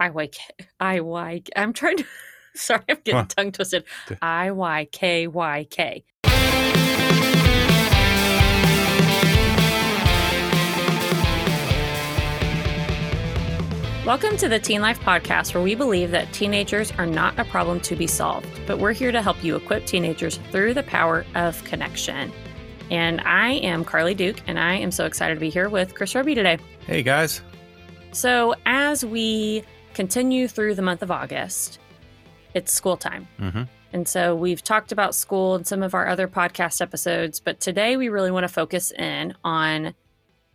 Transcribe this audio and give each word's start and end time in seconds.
IYK. 0.00 0.36
IYK. 0.80 1.48
I'm 1.56 1.72
trying 1.72 1.96
to. 1.98 2.04
Sorry, 2.54 2.82
I'm 2.88 2.96
getting 3.04 3.14
Huh. 3.20 3.26
tongue 3.28 3.52
twisted. 3.52 3.84
D- 4.08 4.14
I 4.22 4.50
Y 4.52 4.88
K 4.92 5.26
Y 5.26 5.66
K. 5.70 6.04
Welcome 14.06 14.38
to 14.38 14.48
the 14.48 14.58
Teen 14.58 14.80
Life 14.80 14.98
Podcast, 15.00 15.52
where 15.52 15.62
we 15.62 15.74
believe 15.74 16.12
that 16.12 16.32
teenagers 16.32 16.90
are 16.92 17.04
not 17.04 17.38
a 17.38 17.44
problem 17.44 17.78
to 17.80 17.94
be 17.94 18.06
solved, 18.06 18.46
but 18.66 18.78
we're 18.78 18.94
here 18.94 19.12
to 19.12 19.20
help 19.20 19.44
you 19.44 19.54
equip 19.54 19.84
teenagers 19.84 20.38
through 20.50 20.72
the 20.72 20.82
power 20.82 21.26
of 21.34 21.62
connection. 21.64 22.32
And 22.90 23.20
I 23.20 23.50
am 23.54 23.84
Carly 23.84 24.14
Duke, 24.14 24.38
and 24.46 24.58
I 24.58 24.76
am 24.76 24.92
so 24.92 25.04
excited 25.04 25.34
to 25.34 25.40
be 25.40 25.50
here 25.50 25.68
with 25.68 25.94
Chris 25.94 26.14
Roby 26.14 26.34
today. 26.34 26.56
Hey 26.86 27.02
guys. 27.02 27.42
So, 28.12 28.54
as 28.64 29.04
we 29.04 29.62
continue 29.98 30.46
through 30.46 30.76
the 30.76 30.82
month 30.82 31.02
of 31.02 31.10
August, 31.10 31.80
it's 32.54 32.72
school 32.72 32.96
time. 32.96 33.26
Mm-hmm. 33.40 33.64
And 33.92 34.06
so, 34.06 34.36
we've 34.36 34.62
talked 34.62 34.92
about 34.92 35.12
school 35.12 35.56
in 35.56 35.64
some 35.64 35.82
of 35.82 35.92
our 35.92 36.06
other 36.06 36.28
podcast 36.28 36.80
episodes, 36.80 37.40
but 37.40 37.58
today 37.58 37.96
we 37.96 38.08
really 38.08 38.30
want 38.30 38.44
to 38.44 38.48
focus 38.48 38.92
in 38.92 39.34
on 39.42 39.94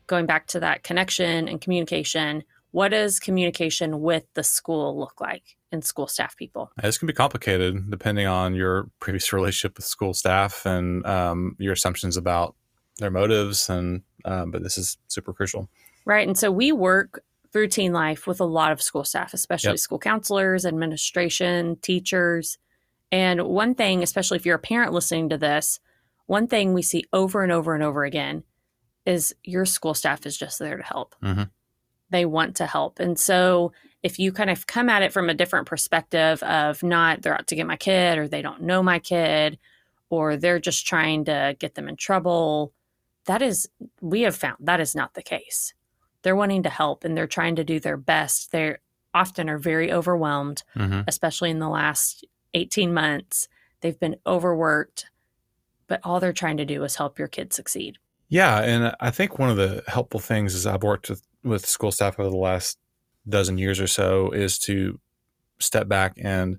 going 0.08 0.28
back 0.28 0.48
to 0.48 0.62
that 0.62 0.84
connection 0.84 1.50
and 1.50 1.60
communication. 1.60 2.46
What 2.72 2.92
does 2.92 3.20
communication 3.20 4.00
with 4.00 4.24
the 4.34 4.44
school 4.44 4.98
look 4.98 5.20
like 5.20 5.58
and 5.74 5.84
school 5.84 6.08
staff 6.08 6.38
people? 6.38 6.72
This 6.82 6.98
can 6.98 7.08
be 7.08 7.14
complicated 7.14 7.92
depending 7.92 8.28
on 8.28 8.56
your 8.56 8.90
previous 9.02 9.34
relationship 9.34 9.76
with 9.76 9.84
school 9.84 10.14
staff 10.14 10.66
and 10.66 11.06
um, 11.06 11.58
your 11.60 11.74
assumptions 11.74 12.16
about 12.16 12.56
their 12.98 13.12
motives. 13.12 13.70
And 13.70 14.04
um, 14.24 14.52
but 14.52 14.64
this 14.64 14.78
is 14.78 14.98
super 15.10 15.34
crucial. 15.34 15.68
Right. 16.06 16.26
And 16.26 16.38
so, 16.38 16.50
we 16.50 16.72
work 16.72 17.22
teen 17.68 17.94
life 17.94 18.26
with 18.28 18.40
a 18.42 18.46
lot 18.46 18.72
of 18.72 18.82
school 18.82 19.04
staff, 19.04 19.34
especially 19.34 19.72
Yep. 19.72 19.80
school 19.80 20.00
counselors, 20.00 20.66
administration, 20.66 21.78
teachers. 21.78 22.58
And 23.12 23.44
one 23.44 23.76
thing, 23.76 24.02
especially 24.02 24.38
if 24.38 24.46
you're 24.46 24.56
a 24.56 24.60
parent 24.60 24.92
listening 24.92 25.30
to 25.30 25.38
this, 25.38 25.80
one 26.26 26.48
thing 26.48 26.74
we 26.74 26.82
see 26.82 27.06
over 27.14 27.44
and 27.44 27.52
over 27.52 27.74
and 27.76 27.84
over 27.84 28.04
again 28.06 28.44
is 29.06 29.36
your 29.44 29.66
school 29.66 29.94
staff 29.94 30.26
is 30.26 30.38
just 30.38 30.58
there 30.60 30.78
to 30.78 30.84
help. 30.84 31.16
Mhm. 31.22 31.50
They 32.10 32.26
want 32.26 32.56
to 32.58 32.66
help. 32.66 33.00
And 33.00 33.20
so 33.20 33.72
if 34.02 34.18
you 34.20 34.32
kind 34.32 34.50
of 34.50 34.66
come 34.68 34.90
at 34.90 35.02
it 35.04 35.14
from 35.14 35.30
a 35.30 35.34
different 35.34 35.68
perspective 35.68 36.42
of 36.44 36.82
not 36.84 37.22
they're 37.22 37.36
out 37.36 37.48
to 37.48 37.56
get 37.56 37.68
my 37.68 37.76
kid 37.78 38.18
or 38.18 38.28
they 38.28 38.42
don't 38.42 38.62
know 38.64 38.82
my 38.82 39.00
kid 39.00 39.60
or 40.10 40.36
they're 40.38 40.60
just 40.60 40.86
trying 40.86 41.26
to 41.26 41.56
get 41.60 41.76
them 41.76 41.88
in 41.90 41.96
trouble, 41.96 42.74
that 43.26 43.42
is, 43.42 43.70
we 44.02 44.22
have 44.22 44.36
found 44.36 44.58
that 44.60 44.80
is 44.80 44.96
not 44.96 45.14
the 45.14 45.22
case. 45.24 45.74
They're 46.24 46.36
wanting 46.36 46.64
to 46.64 46.70
help 46.70 47.04
and 47.04 47.16
they're 47.16 47.28
trying 47.28 47.56
to 47.58 47.64
do 47.64 47.80
their 47.80 47.98
best. 47.98 48.52
They 48.52 48.78
often 49.14 49.50
are 49.50 49.58
very 49.60 49.92
overwhelmed 49.92 50.64
Mm-hmm. 50.76 51.02
especially 51.08 51.52
in 51.52 51.60
the 51.60 51.70
last 51.70 52.26
18 52.56 52.94
months. 52.94 53.48
They've 53.82 54.00
been 54.00 54.16
overworked, 54.26 55.06
but 55.88 56.00
all 56.04 56.20
they're 56.20 56.34
trying 56.34 56.58
to 56.58 56.66
do 56.66 56.84
is 56.84 56.96
help 56.96 57.20
your 57.20 57.28
kids 57.28 57.56
succeed. 57.56 57.98
Yeah, 58.30 58.62
and 58.62 58.96
I 59.00 59.12
think 59.12 59.38
one 59.38 59.50
of 59.50 59.58
the 59.58 59.84
helpful 59.88 60.20
things 60.20 60.56
is 60.56 60.66
I've 60.66 60.82
worked 60.84 61.10
with, 61.10 61.22
with 61.44 61.66
school 61.68 61.92
staff 61.92 62.20
over 62.20 62.30
the 62.30 62.36
last 62.38 62.80
dozen 63.30 63.58
years 63.58 63.80
or 63.80 63.88
so 63.88 64.32
is 64.32 64.58
to 64.60 65.00
step 65.60 65.88
back 65.88 66.14
and 66.22 66.58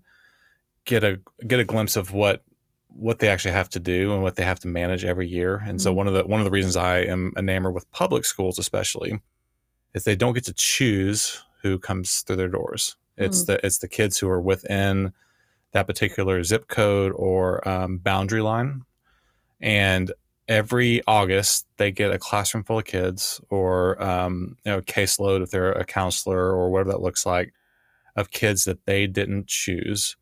get 0.84 1.02
a 1.04 1.20
get 1.46 1.60
a 1.60 1.64
glimpse 1.64 1.96
of 1.96 2.12
what 2.12 2.42
what 2.88 3.18
they 3.18 3.28
actually 3.28 3.50
have 3.52 3.68
to 3.70 3.80
do 3.80 4.12
and 4.12 4.22
what 4.22 4.36
they 4.36 4.44
have 4.44 4.60
to 4.60 4.68
manage 4.68 5.04
every 5.04 5.26
year. 5.26 5.56
And 5.66 5.80
so 5.80 5.92
Mhm. 5.92 5.96
one 5.96 6.06
of 6.08 6.14
the 6.14 6.24
one 6.24 6.40
of 6.40 6.44
the 6.44 6.50
reasons 6.50 6.76
I 6.76 6.98
am 6.98 7.32
enamored 7.36 7.74
with 7.74 7.90
public 7.90 8.24
schools 8.24 8.58
especially 8.58 9.20
is 9.94 10.04
they 10.04 10.16
don't 10.16 10.34
get 10.34 10.44
to 10.44 10.52
choose 10.54 11.42
who 11.62 11.78
comes 11.78 12.20
through 12.20 12.36
their 12.36 12.48
doors. 12.48 12.96
It's 13.16 13.42
Mm. 13.42 13.46
the 13.46 13.66
it's 13.66 13.78
the 13.78 13.88
kids 13.88 14.18
who 14.18 14.28
are 14.28 14.40
within 14.40 15.12
that 15.72 15.86
particular 15.86 16.42
zip 16.44 16.68
code 16.68 17.12
or 17.16 17.66
um, 17.68 17.98
boundary 17.98 18.42
line, 18.42 18.82
and 19.60 20.12
every 20.48 21.02
August 21.06 21.66
they 21.78 21.90
get 21.90 22.10
a 22.12 22.18
classroom 22.18 22.64
full 22.64 22.78
of 22.78 22.84
kids 22.84 23.40
or 23.50 24.02
um, 24.02 24.56
you 24.64 24.72
know 24.72 24.80
caseload 24.82 25.42
if 25.42 25.50
they're 25.50 25.72
a 25.72 25.84
counselor 25.84 26.50
or 26.52 26.70
whatever 26.70 26.90
that 26.90 27.00
looks 27.00 27.24
like 27.24 27.54
of 28.16 28.30
kids 28.30 28.64
that 28.64 28.84
they 28.84 29.06
didn't 29.06 29.46
choose 29.46 30.16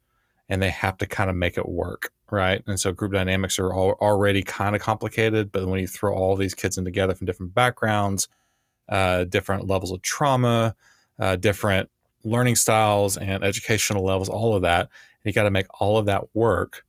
and 0.48 0.62
they 0.62 0.70
have 0.70 0.97
to 0.98 1.06
kind 1.06 1.28
of 1.28 1.34
make 1.36 1.58
it 1.58 1.68
work 1.68 2.12
right 2.30 2.62
and 2.68 2.78
so 2.78 2.92
group 2.92 3.12
dynamics 3.12 3.58
are 3.58 3.72
all, 3.74 3.92
already 4.00 4.42
kind 4.42 4.76
of 4.76 4.80
complicated 4.80 5.50
but 5.50 5.66
when 5.66 5.80
you 5.80 5.86
throw 5.88 6.14
all 6.14 6.36
these 6.36 6.54
kids 6.54 6.78
in 6.78 6.84
together 6.84 7.14
from 7.14 7.26
different 7.26 7.52
backgrounds 7.52 8.28
uh, 8.88 9.25
different 9.25 9.66
levels 9.66 9.91
of 9.91 10.03
trauma 10.03 10.75
uh, 11.19 11.37
different 11.37 11.88
learning 12.25 12.56
styles 12.56 13.16
and 13.16 13.44
educational 13.44 14.04
levels 14.04 14.28
all 14.28 14.54
of 14.54 14.62
that 14.62 14.88
you 15.25 15.32
got 15.32 15.44
to 15.44 15.50
make 15.50 15.66
all 15.81 15.98
of 15.98 16.06
that 16.06 16.22
work 16.34 16.84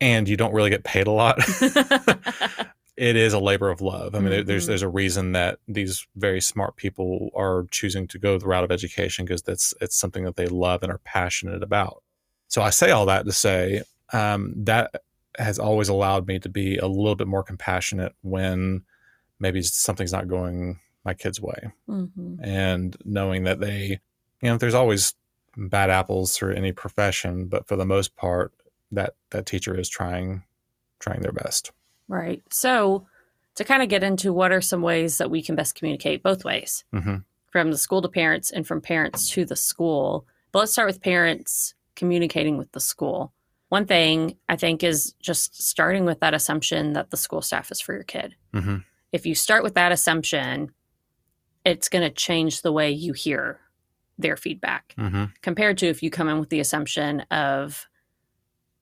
and 0.00 0.28
you 0.28 0.36
don't 0.36 0.52
really 0.52 0.70
get 0.70 0.84
paid 0.84 1.06
a 1.06 1.10
lot 1.10 1.38
it 3.00 3.16
is 3.16 3.32
a 3.32 3.38
labor 3.38 3.70
of 3.70 3.80
love. 3.80 4.14
I 4.14 4.18
mean, 4.18 4.28
there 4.28 4.44
there's 4.44 4.66
there's 4.66 4.82
a 4.82 4.88
reason 4.88 5.32
that 5.32 5.58
these 5.66 6.06
very 6.16 6.42
smart 6.42 6.76
people 6.76 7.30
are 7.34 7.64
choosing 7.70 8.06
to 8.08 8.18
go 8.18 8.36
the 8.36 8.46
route 8.46 8.62
of 8.62 8.70
education 8.70 9.24
because 9.24 9.40
that's 9.40 9.72
it's 9.80 9.96
something 9.96 10.24
that 10.24 10.36
they 10.36 10.48
love 10.48 10.82
and 10.82 10.92
are 10.92 10.98
passionate 10.98 11.62
about. 11.62 12.02
So 12.48 12.60
I 12.60 12.68
say 12.68 12.90
all 12.90 13.06
that 13.06 13.24
to 13.24 13.32
say 13.32 13.82
um, 14.12 14.52
that 14.54 15.02
has 15.38 15.58
always 15.58 15.88
allowed 15.88 16.26
me 16.26 16.38
to 16.40 16.50
be 16.50 16.76
a 16.76 16.86
little 16.86 17.14
bit 17.14 17.26
more 17.26 17.42
compassionate 17.42 18.14
when 18.20 18.82
maybe 19.38 19.62
something's 19.62 20.12
not 20.12 20.28
going 20.28 20.78
my 21.04 21.14
kid's 21.14 21.40
way, 21.40 21.72
Mhm. 21.88 22.38
and 22.42 22.96
knowing 23.04 23.44
that 23.44 23.60
they, 23.60 24.00
you 24.42 24.50
know, 24.50 24.56
there's 24.58 24.74
always 24.74 25.14
bad 25.56 25.90
apples 25.90 26.36
through 26.36 26.54
any 26.54 26.72
profession, 26.72 27.46
but 27.46 27.66
for 27.66 27.76
the 27.76 27.86
most 27.86 28.16
part, 28.16 28.52
that 28.92 29.14
that 29.30 29.46
teacher 29.46 29.78
is 29.78 29.88
trying 29.88 30.44
trying 30.98 31.20
their 31.22 31.32
best. 31.32 31.72
Right. 32.08 32.42
So, 32.50 33.06
to 33.54 33.64
kind 33.64 33.82
of 33.82 33.88
get 33.88 34.02
into 34.02 34.32
what 34.32 34.52
are 34.52 34.60
some 34.60 34.82
ways 34.82 35.18
that 35.18 35.30
we 35.30 35.42
can 35.42 35.54
best 35.56 35.74
communicate 35.74 36.22
both 36.22 36.44
ways 36.44 36.84
hmm 36.92 37.16
from 37.50 37.70
the 37.72 37.78
school 37.78 38.00
to 38.00 38.08
parents 38.08 38.50
and 38.52 38.64
from 38.66 38.80
parents 38.80 39.28
to 39.30 39.44
the 39.44 39.56
school. 39.56 40.24
But 40.52 40.60
let's 40.60 40.72
start 40.72 40.86
with 40.86 41.00
parents 41.02 41.74
communicating 41.96 42.56
with 42.58 42.70
the 42.72 42.80
school. 42.80 43.32
One 43.70 43.86
thing 43.86 44.36
I 44.48 44.56
think 44.56 44.84
is 44.84 45.14
just 45.20 45.60
starting 45.62 46.04
with 46.04 46.20
that 46.20 46.32
assumption 46.34 46.92
that 46.92 47.10
the 47.10 47.16
school 47.16 47.42
staff 47.42 47.70
is 47.72 47.80
for 47.80 47.92
your 47.94 48.04
kid. 48.04 48.34
hmm 48.52 48.78
if 49.12 49.26
you 49.26 49.34
start 49.34 49.64
with 49.64 49.74
that 49.74 49.90
assumption, 49.90 50.70
it's 51.64 51.88
going 51.88 52.02
to 52.02 52.10
change 52.10 52.62
the 52.62 52.72
way 52.72 52.90
you 52.90 53.12
hear 53.12 53.60
their 54.18 54.36
feedback 54.36 54.94
hmm 54.98 55.24
compared 55.42 55.78
to 55.78 55.86
if 55.86 56.02
you 56.02 56.10
come 56.10 56.28
in 56.28 56.38
with 56.38 56.50
the 56.50 56.60
assumption 56.60 57.20
of 57.30 57.86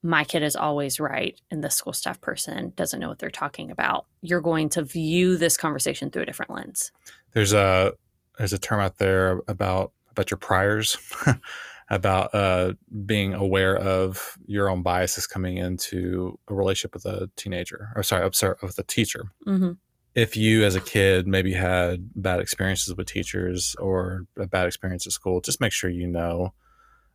my 0.02 0.22
kid 0.24 0.42
is 0.42 0.54
always 0.54 1.00
right 1.00 1.40
and 1.50 1.62
the 1.62 1.70
school 1.70 1.92
staff 1.92 2.20
person 2.20 2.72
doesn't 2.76 3.00
know 3.00 3.08
what 3.08 3.18
they're 3.18 3.30
talking 3.30 3.70
about. 3.70 4.06
You're 4.22 4.40
going 4.40 4.68
to 4.70 4.82
view 4.82 5.36
this 5.36 5.56
conversation 5.56 6.10
through 6.10 6.22
a 6.22 6.26
different 6.26 6.52
lens. 6.52 6.92
there's 7.32 7.52
a 7.52 7.92
there's 8.38 8.52
a 8.52 8.58
term 8.58 8.80
out 8.80 8.98
there 8.98 9.40
about 9.48 9.92
about 10.10 10.30
your 10.30 10.38
priors 10.38 10.96
about 11.90 12.32
uh, 12.34 12.74
being 13.06 13.34
aware 13.34 13.76
of 13.76 14.38
your 14.46 14.70
own 14.70 14.82
biases 14.82 15.26
coming 15.26 15.56
into 15.56 16.38
a 16.48 16.54
relationship 16.54 16.94
with 16.94 17.04
a 17.06 17.28
teenager 17.36 17.90
or 17.96 18.02
sorry 18.04 18.24
I'm 18.24 18.32
sorry 18.32 18.54
with 18.62 18.78
a 18.78 18.84
teacher 18.84 19.24
hmm 19.44 19.72
if 20.18 20.36
you 20.36 20.64
as 20.64 20.74
a 20.74 20.80
kid 20.80 21.26
maybe 21.26 21.52
had 21.52 22.10
bad 22.14 22.40
experiences 22.40 22.94
with 22.96 23.06
teachers 23.06 23.76
or 23.78 24.26
a 24.36 24.46
bad 24.46 24.66
experience 24.66 25.06
at 25.06 25.12
school 25.12 25.40
just 25.40 25.60
make 25.60 25.72
sure 25.72 25.90
you 25.90 26.06
know 26.06 26.52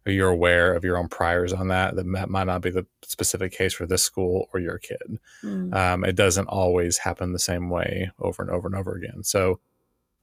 or 0.05 0.11
you're 0.11 0.29
aware 0.29 0.73
of 0.73 0.83
your 0.83 0.97
own 0.97 1.07
priors 1.07 1.53
on 1.53 1.67
that 1.69 1.95
that 1.95 2.05
might 2.29 2.47
not 2.47 2.61
be 2.61 2.69
the 2.69 2.85
specific 3.03 3.51
case 3.51 3.73
for 3.73 3.85
this 3.85 4.03
school 4.03 4.47
or 4.53 4.59
your 4.59 4.77
kid 4.77 5.19
Mm. 5.43 5.73
um, 5.75 6.03
it 6.05 6.15
doesn't 6.15 6.47
always 6.47 6.97
happen 6.99 7.33
the 7.33 7.39
same 7.39 7.69
way 7.69 8.11
over 8.19 8.41
and 8.43 8.51
over 8.51 8.67
and 8.67 8.75
over 8.75 8.93
again. 8.95 9.23
So, 9.23 9.59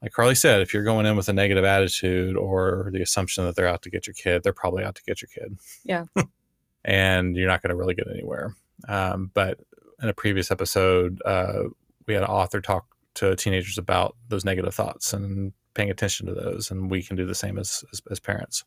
like 0.02 0.12
Carly 0.12 0.34
said, 0.34 0.62
if 0.62 0.72
you're 0.72 0.84
going 0.84 1.04
in 1.04 1.14
with 1.16 1.28
a 1.28 1.32
negative 1.34 1.64
attitude 1.64 2.34
or 2.36 2.88
the 2.92 3.02
assumption 3.02 3.44
that 3.44 3.54
they're 3.56 3.68
out 3.68 3.82
to 3.82 3.90
get 3.90 4.06
your 4.06 4.14
kid, 4.14 4.42
they're 4.42 4.54
probably 4.54 4.82
out 4.82 4.94
to 4.94 5.02
get 5.06 5.20
your 5.20 5.28
kid. 5.28 5.58
Yeah. 5.84 6.04
and 6.84 7.36
you're 7.36 7.48
not 7.48 7.60
going 7.62 7.68
to 7.68 7.76
really 7.76 7.94
get 7.94 8.08
anywhere. 8.10 8.54
Um, 8.88 9.30
but 9.34 9.58
in 10.02 10.08
a 10.08 10.14
previous 10.14 10.50
episode, 10.50 11.20
uh, 11.26 11.64
we 12.10 12.14
had 12.14 12.24
an 12.24 12.28
author 12.28 12.60
talk 12.60 12.86
to 13.14 13.36
teenagers 13.36 13.78
about 13.78 14.16
those 14.28 14.44
negative 14.44 14.74
thoughts 14.74 15.12
and 15.12 15.52
paying 15.74 15.90
attention 15.90 16.26
to 16.26 16.34
those. 16.34 16.70
And 16.72 16.90
we 16.90 17.02
can 17.04 17.14
do 17.16 17.24
the 17.24 17.34
same 17.36 17.56
as, 17.56 17.84
as, 17.92 18.02
as 18.10 18.18
parents. 18.18 18.64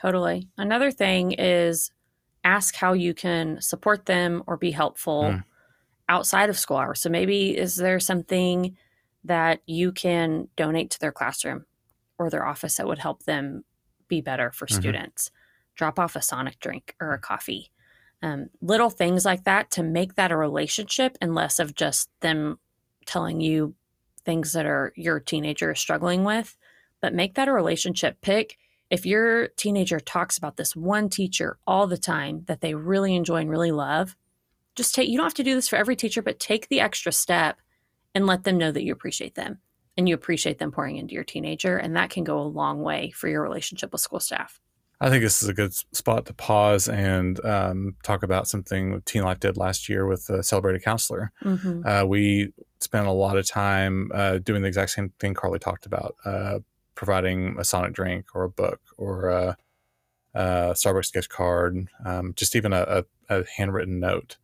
Totally. 0.00 0.46
Another 0.56 0.92
thing 0.92 1.32
is 1.32 1.90
ask 2.44 2.76
how 2.76 2.92
you 2.92 3.12
can 3.12 3.60
support 3.60 4.06
them 4.06 4.42
or 4.46 4.56
be 4.56 4.70
helpful 4.70 5.24
Mm. 5.24 5.44
outside 6.08 6.48
of 6.48 6.58
school 6.58 6.76
hours. 6.76 7.00
So 7.00 7.10
maybe 7.10 7.56
is 7.58 7.74
there 7.76 7.98
something 8.00 8.76
that 9.24 9.60
you 9.66 9.90
can 9.92 10.46
donate 10.56 10.90
to 10.92 11.00
their 11.00 11.12
classroom 11.12 11.66
or 12.18 12.30
their 12.30 12.46
office 12.46 12.76
that 12.76 12.86
would 12.86 12.98
help 13.00 13.24
them 13.24 13.64
be 14.06 14.20
better 14.20 14.52
for 14.52 14.66
Mhm. 14.66 14.76
students? 14.80 15.30
Drop 15.74 15.98
off 15.98 16.14
a 16.16 16.22
Sonic 16.22 16.60
drink 16.60 16.94
or 17.00 17.12
a 17.12 17.18
coffee. 17.18 17.70
Um, 18.22 18.50
little 18.60 18.90
things 18.90 19.24
like 19.24 19.44
that 19.44 19.70
to 19.72 19.82
make 19.82 20.16
that 20.16 20.30
a 20.30 20.36
relationship 20.36 21.16
and 21.20 21.34
less 21.34 21.58
of 21.58 21.74
just 21.74 22.10
them 22.20 22.58
telling 23.06 23.40
you 23.40 23.74
things 24.24 24.52
that 24.52 24.66
are 24.66 24.92
your 24.94 25.20
teenager 25.20 25.72
is 25.72 25.80
struggling 25.80 26.24
with, 26.24 26.56
but 27.00 27.14
make 27.14 27.34
that 27.34 27.48
a 27.48 27.52
relationship. 27.52 28.20
Pick 28.20 28.58
if 28.90 29.06
your 29.06 29.48
teenager 29.48 30.00
talks 30.00 30.36
about 30.36 30.56
this 30.56 30.74
one 30.74 31.08
teacher 31.08 31.58
all 31.66 31.86
the 31.86 31.96
time 31.96 32.42
that 32.46 32.60
they 32.60 32.74
really 32.74 33.14
enjoy 33.14 33.36
and 33.36 33.50
really 33.50 33.70
love, 33.70 34.16
just 34.74 34.94
take, 34.94 35.08
you 35.08 35.16
don't 35.16 35.26
have 35.26 35.34
to 35.34 35.44
do 35.44 35.54
this 35.54 35.68
for 35.68 35.76
every 35.76 35.94
teacher, 35.94 36.22
but 36.22 36.40
take 36.40 36.68
the 36.68 36.80
extra 36.80 37.12
step 37.12 37.60
and 38.14 38.26
let 38.26 38.42
them 38.42 38.58
know 38.58 38.72
that 38.72 38.82
you 38.82 38.92
appreciate 38.92 39.36
them 39.36 39.58
and 39.96 40.08
you 40.08 40.14
appreciate 40.14 40.58
them 40.58 40.72
pouring 40.72 40.96
into 40.96 41.14
your 41.14 41.24
teenager. 41.24 41.76
And 41.76 41.94
that 41.96 42.10
can 42.10 42.24
go 42.24 42.40
a 42.40 42.42
long 42.42 42.82
way 42.82 43.10
for 43.10 43.28
your 43.28 43.42
relationship 43.42 43.92
with 43.92 44.00
school 44.00 44.20
staff. 44.20 44.60
I 45.00 45.08
think 45.08 45.22
this 45.22 45.42
is 45.42 45.48
a 45.48 45.54
good 45.54 45.72
spot 45.74 46.26
to 46.26 46.34
pause 46.34 46.86
and 46.86 47.42
um, 47.44 47.96
talk 48.02 48.22
about 48.22 48.46
something 48.46 49.00
Teen 49.06 49.22
Life 49.22 49.40
did 49.40 49.56
last 49.56 49.88
year 49.88 50.06
with 50.06 50.26
the 50.26 50.42
celebrated 50.42 50.82
counselor. 50.82 51.32
Mm-hmm. 51.42 51.86
Uh, 51.86 52.04
we 52.04 52.52
spent 52.80 53.06
a 53.06 53.12
lot 53.12 53.38
of 53.38 53.46
time 53.46 54.10
uh, 54.12 54.38
doing 54.38 54.60
the 54.60 54.68
exact 54.68 54.90
same 54.90 55.10
thing 55.18 55.32
Carly 55.32 55.58
talked 55.58 55.86
about, 55.86 56.16
uh, 56.26 56.58
providing 56.94 57.56
a 57.58 57.64
Sonic 57.64 57.94
drink 57.94 58.26
or 58.34 58.44
a 58.44 58.50
book 58.50 58.80
or 58.98 59.30
a, 59.30 59.56
a 60.34 60.42
Starbucks 60.72 61.14
gift 61.14 61.30
card, 61.30 61.88
um, 62.04 62.34
just 62.36 62.54
even 62.54 62.74
a, 62.74 63.04
a, 63.30 63.38
a, 63.40 63.44
handwritten 63.56 64.00
note 64.00 64.36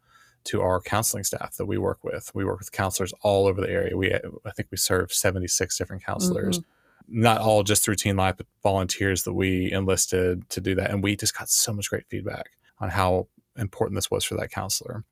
to 0.44 0.62
our 0.62 0.81
counseling 0.81 1.25
staff 1.25 1.56
that 1.59 1.67
we 1.67 1.76
work 1.76 2.02
with. 2.02 2.31
We 2.35 2.47
work 2.47 2.61
with 2.61 2.73
counselors 2.73 3.12
all 3.20 3.47
over 3.47 3.61
the 3.61 3.69
area. 3.69 3.94
We 3.97 4.14
I 4.14 4.50
think 4.56 4.69
we 4.70 4.79
serve 4.79 5.12
76 5.12 5.76
different 5.76 6.02
counselors. 6.02 6.61
Mm-hmm 6.61 6.70
not 7.08 7.41
all 7.41 7.62
just 7.62 7.85
through 7.85 7.97
Teen 7.97 8.17
Life, 8.17 8.37
but 8.37 8.47
volunteers 8.62 9.25
that 9.25 9.32
we 9.32 9.70
enlisted 9.73 10.49
to 10.50 10.61
do 10.61 10.75
that. 10.75 10.91
And 10.91 11.03
we 11.03 11.17
just 11.17 11.37
got 11.37 11.49
so 11.49 11.73
much 11.73 11.91
great 11.91 12.06
feedback 12.08 12.50
on 12.79 12.91
how 12.91 13.29
important 13.56 13.97
this 13.97 14.11
was 14.11 14.25
for 14.25 14.37
that 14.37 14.50
counselor. 14.50 15.05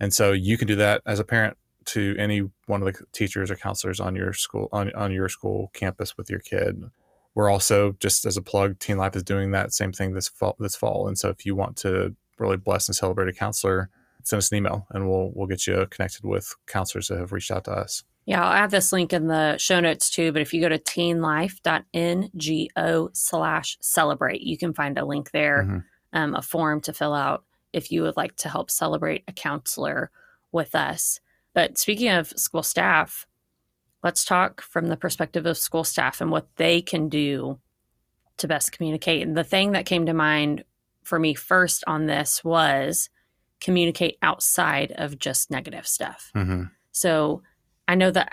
And 0.00 0.12
so 0.12 0.32
you 0.32 0.56
can 0.58 0.66
do 0.66 0.76
that 0.76 1.02
as 1.06 1.18
a 1.20 1.24
parent 1.24 1.56
to 1.86 2.16
any 2.18 2.48
one 2.66 2.82
of 2.82 2.92
the 2.92 3.04
teachers 3.12 3.50
or 3.50 3.56
counselors 3.56 4.00
on 4.00 4.16
your 4.16 4.32
school 4.32 4.68
on, 4.72 4.92
on 4.94 5.12
your 5.12 5.28
school 5.28 5.70
campus 5.74 6.16
with 6.16 6.30
your 6.30 6.40
kid. 6.40 6.82
We're 7.34 7.50
also 7.50 7.96
just 8.00 8.24
as 8.24 8.36
a 8.36 8.42
plug, 8.42 8.78
Teen 8.78 8.96
Life 8.96 9.16
is 9.16 9.22
doing 9.22 9.50
that 9.50 9.72
same 9.72 9.92
thing 9.92 10.14
this 10.14 10.28
fall 10.28 10.56
this 10.58 10.76
fall. 10.76 11.08
And 11.08 11.18
so 11.18 11.28
if 11.28 11.44
you 11.44 11.54
want 11.54 11.76
to 11.78 12.14
really 12.38 12.56
bless 12.56 12.88
and 12.88 12.96
celebrate 12.96 13.28
a 13.28 13.32
counselor, 13.32 13.90
send 14.22 14.38
us 14.38 14.50
an 14.50 14.58
email 14.58 14.86
and 14.90 15.08
we'll 15.08 15.30
we'll 15.34 15.46
get 15.46 15.66
you 15.66 15.86
connected 15.90 16.24
with 16.24 16.54
counselors 16.66 17.08
that 17.08 17.18
have 17.18 17.32
reached 17.32 17.50
out 17.50 17.64
to 17.64 17.72
us. 17.72 18.04
Yeah, 18.26 18.42
I'll 18.42 18.52
add 18.52 18.70
this 18.70 18.92
link 18.92 19.12
in 19.12 19.26
the 19.26 19.58
show 19.58 19.80
notes 19.80 20.10
too. 20.10 20.32
But 20.32 20.42
if 20.42 20.54
you 20.54 20.60
go 20.60 20.68
to 20.68 20.78
teenlife.ngo 20.78 23.16
slash 23.16 23.78
celebrate, 23.80 24.40
you 24.40 24.56
can 24.56 24.72
find 24.72 24.98
a 24.98 25.04
link 25.04 25.30
there, 25.30 25.64
mm-hmm. 25.64 25.78
um, 26.12 26.34
a 26.34 26.42
form 26.42 26.80
to 26.82 26.92
fill 26.92 27.14
out 27.14 27.44
if 27.72 27.92
you 27.92 28.02
would 28.02 28.16
like 28.16 28.36
to 28.36 28.48
help 28.48 28.70
celebrate 28.70 29.24
a 29.28 29.32
counselor 29.32 30.10
with 30.52 30.74
us. 30.74 31.20
But 31.52 31.76
speaking 31.76 32.10
of 32.10 32.32
school 32.36 32.62
staff, 32.62 33.26
let's 34.02 34.24
talk 34.24 34.62
from 34.62 34.86
the 34.86 34.96
perspective 34.96 35.46
of 35.46 35.58
school 35.58 35.84
staff 35.84 36.20
and 36.20 36.30
what 36.30 36.48
they 36.56 36.80
can 36.80 37.08
do 37.08 37.58
to 38.36 38.48
best 38.48 38.72
communicate. 38.72 39.26
And 39.26 39.36
the 39.36 39.44
thing 39.44 39.72
that 39.72 39.86
came 39.86 40.06
to 40.06 40.14
mind 40.14 40.64
for 41.02 41.18
me 41.18 41.34
first 41.34 41.84
on 41.86 42.06
this 42.06 42.42
was 42.42 43.10
communicate 43.60 44.16
outside 44.22 44.92
of 44.92 45.18
just 45.18 45.50
negative 45.50 45.86
stuff. 45.86 46.32
Mm-hmm. 46.34 46.64
So, 46.92 47.42
I 47.86 47.94
know 47.94 48.10
that 48.10 48.32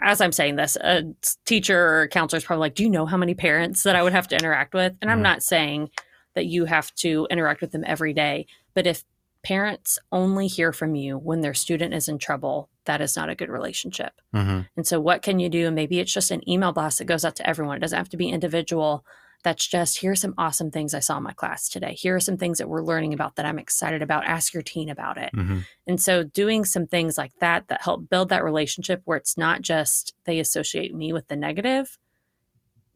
as 0.00 0.20
I'm 0.20 0.32
saying 0.32 0.56
this, 0.56 0.76
a 0.76 1.04
teacher 1.44 2.00
or 2.00 2.08
counselor 2.08 2.38
is 2.38 2.44
probably 2.44 2.60
like, 2.60 2.74
Do 2.74 2.82
you 2.82 2.90
know 2.90 3.06
how 3.06 3.16
many 3.16 3.34
parents 3.34 3.82
that 3.82 3.96
I 3.96 4.02
would 4.02 4.12
have 4.12 4.28
to 4.28 4.36
interact 4.36 4.74
with? 4.74 4.92
And 5.00 5.08
mm-hmm. 5.08 5.10
I'm 5.10 5.22
not 5.22 5.42
saying 5.42 5.90
that 6.34 6.46
you 6.46 6.64
have 6.64 6.94
to 6.96 7.26
interact 7.30 7.60
with 7.60 7.72
them 7.72 7.84
every 7.86 8.12
day. 8.12 8.46
But 8.74 8.86
if 8.86 9.04
parents 9.42 9.98
only 10.12 10.46
hear 10.46 10.72
from 10.72 10.94
you 10.94 11.18
when 11.18 11.40
their 11.40 11.54
student 11.54 11.94
is 11.94 12.08
in 12.08 12.18
trouble, 12.18 12.68
that 12.84 13.00
is 13.00 13.16
not 13.16 13.30
a 13.30 13.34
good 13.34 13.48
relationship. 13.48 14.12
Mm-hmm. 14.34 14.60
And 14.76 14.86
so, 14.86 15.00
what 15.00 15.22
can 15.22 15.38
you 15.38 15.48
do? 15.48 15.70
Maybe 15.70 16.00
it's 16.00 16.12
just 16.12 16.30
an 16.30 16.48
email 16.48 16.72
blast 16.72 16.98
that 16.98 17.04
goes 17.04 17.24
out 17.24 17.36
to 17.36 17.48
everyone. 17.48 17.76
It 17.76 17.80
doesn't 17.80 17.98
have 17.98 18.08
to 18.10 18.16
be 18.16 18.28
individual 18.28 19.04
that's 19.42 19.66
just 19.66 20.00
here's 20.00 20.20
some 20.20 20.34
awesome 20.36 20.70
things 20.70 20.94
I 20.94 21.00
saw 21.00 21.16
in 21.16 21.22
my 21.22 21.32
class 21.32 21.68
today. 21.68 21.94
Here 21.94 22.14
are 22.16 22.20
some 22.20 22.36
things 22.36 22.58
that 22.58 22.68
we're 22.68 22.82
learning 22.82 23.14
about 23.14 23.36
that 23.36 23.46
I'm 23.46 23.58
excited 23.58 24.02
about. 24.02 24.26
Ask 24.26 24.52
your 24.52 24.62
teen 24.62 24.88
about 24.88 25.18
it. 25.18 25.30
Mm-hmm. 25.34 25.60
And 25.86 26.00
so 26.00 26.22
doing 26.22 26.64
some 26.64 26.86
things 26.86 27.16
like 27.16 27.32
that 27.40 27.68
that 27.68 27.82
help 27.82 28.08
build 28.10 28.28
that 28.28 28.44
relationship 28.44 29.02
where 29.04 29.16
it's 29.16 29.38
not 29.38 29.62
just 29.62 30.14
they 30.24 30.38
associate 30.38 30.94
me 30.94 31.12
with 31.12 31.28
the 31.28 31.36
negative 31.36 31.98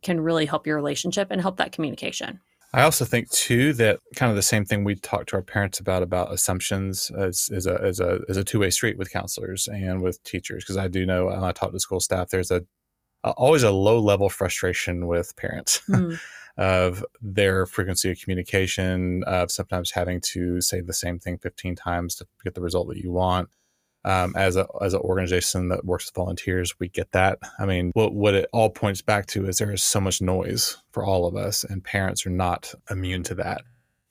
can 0.03 0.21
really 0.21 0.47
help 0.47 0.67
your 0.67 0.77
relationship 0.77 1.29
and 1.31 1.41
help 1.41 1.57
that 1.57 1.73
communication. 1.73 2.41
I 2.75 2.83
also 2.83 3.05
think 3.05 3.31
too 3.31 3.73
that 3.75 4.01
kind 4.17 4.31
of 4.31 4.37
the 4.37 4.43
same 4.43 4.65
thing 4.65 4.83
we 4.83 4.97
talk 4.97 5.27
to 5.27 5.37
our 5.37 5.43
parents 5.43 5.79
about 5.79 6.03
about 6.03 6.33
assumptions 6.33 7.09
as, 7.17 7.49
as 7.55 7.67
a 7.67 7.81
as 7.81 8.01
a 8.01 8.21
as 8.29 8.37
a 8.37 8.43
two 8.43 8.59
way 8.59 8.71
street 8.71 8.99
with 8.99 9.13
counselors 9.13 9.69
and 9.69 10.03
with 10.03 10.23
teachers 10.25 10.65
because 10.65 10.77
I 10.77 10.89
do 10.89 11.07
know 11.07 11.27
when 11.27 11.45
I 11.45 11.53
talk 11.53 11.71
to 11.71 11.79
school 11.79 12.01
staff 12.01 12.31
there's 12.31 12.51
a 12.51 12.65
uh, 13.25 13.33
always 13.37 13.63
a 13.63 13.71
low 13.71 13.99
level 13.99 14.29
frustration 14.29 15.07
with 15.07 15.35
parents 15.37 15.81
mm. 15.89 16.21
of 16.57 17.05
their 17.21 17.67
frequency 17.67 18.11
of 18.11 18.21
communication, 18.21 19.25
of 19.25 19.51
sometimes 19.51 19.91
having 19.91 20.21
to 20.21 20.61
say 20.61 20.81
the 20.81 20.93
same 20.93 21.19
thing 21.19 21.39
15 21.39 21.75
times 21.75 22.15
to 22.17 22.27
get 22.45 22.55
the 22.55 22.61
result 22.61 22.89
that 22.89 22.99
you 22.99 23.11
want. 23.11 23.49
Um, 24.07 24.35
as 24.37 24.57
a 24.57 24.69
as 24.83 24.93
an 24.93 25.01
organization 25.01 25.71
that 25.71 25.87
works 25.87 26.07
with 26.07 26.15
volunteers, 26.15 26.79
we 26.79 26.91
get 26.91 27.13
that. 27.13 27.39
I 27.59 27.65
mean, 27.65 27.91
what 27.95 28.13
what 28.15 28.35
it 28.35 28.51
all 28.53 28.69
points 28.69 29.01
back 29.01 29.25
to 29.29 29.47
is 29.47 29.57
there 29.57 29.73
is 29.73 29.83
so 29.83 29.99
much 29.99 30.21
noise 30.21 30.77
for 30.93 31.03
all 31.03 31.27
of 31.27 31.37
us, 31.37 31.65
and 31.65 31.83
parents 31.83 32.27
are 32.27 32.31
not 32.31 32.75
immune 32.91 33.23
to 33.23 33.35
that. 33.37 33.63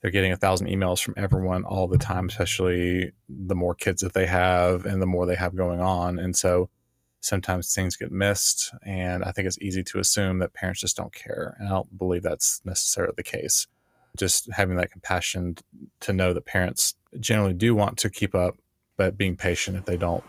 They're 0.02 0.10
getting 0.10 0.32
a 0.32 0.36
thousand 0.36 0.66
emails 0.66 1.00
from 1.00 1.14
everyone 1.16 1.62
all 1.62 1.86
the 1.86 1.96
time, 1.96 2.28
especially 2.28 3.12
the 3.28 3.54
more 3.54 3.76
kids 3.76 4.02
that 4.02 4.14
they 4.14 4.26
have 4.26 4.84
and 4.84 5.00
the 5.00 5.06
more 5.06 5.26
they 5.26 5.36
have 5.36 5.54
going 5.54 5.80
on. 5.80 6.18
And 6.18 6.36
so 6.36 6.68
sometimes 7.24 7.74
things 7.74 7.96
get 7.96 8.12
missed 8.12 8.72
and 8.84 9.24
i 9.24 9.32
think 9.32 9.46
it's 9.46 9.58
easy 9.60 9.82
to 9.82 9.98
assume 9.98 10.38
that 10.38 10.52
parents 10.52 10.80
just 10.80 10.96
don't 10.96 11.14
care 11.14 11.56
and 11.58 11.68
i 11.68 11.70
don't 11.70 11.98
believe 11.98 12.22
that's 12.22 12.60
necessarily 12.64 13.14
the 13.16 13.22
case. 13.22 13.66
Just 14.16 14.48
having 14.52 14.76
that 14.76 14.92
compassion 14.92 15.56
to 16.00 16.12
know 16.12 16.32
that 16.32 16.44
parents 16.44 16.94
generally 17.18 17.54
do 17.54 17.74
want 17.74 17.98
to 17.98 18.10
keep 18.10 18.34
up 18.34 18.56
but 18.96 19.18
being 19.18 19.36
patient 19.36 19.76
if 19.76 19.86
they 19.86 19.96
don't 19.96 20.22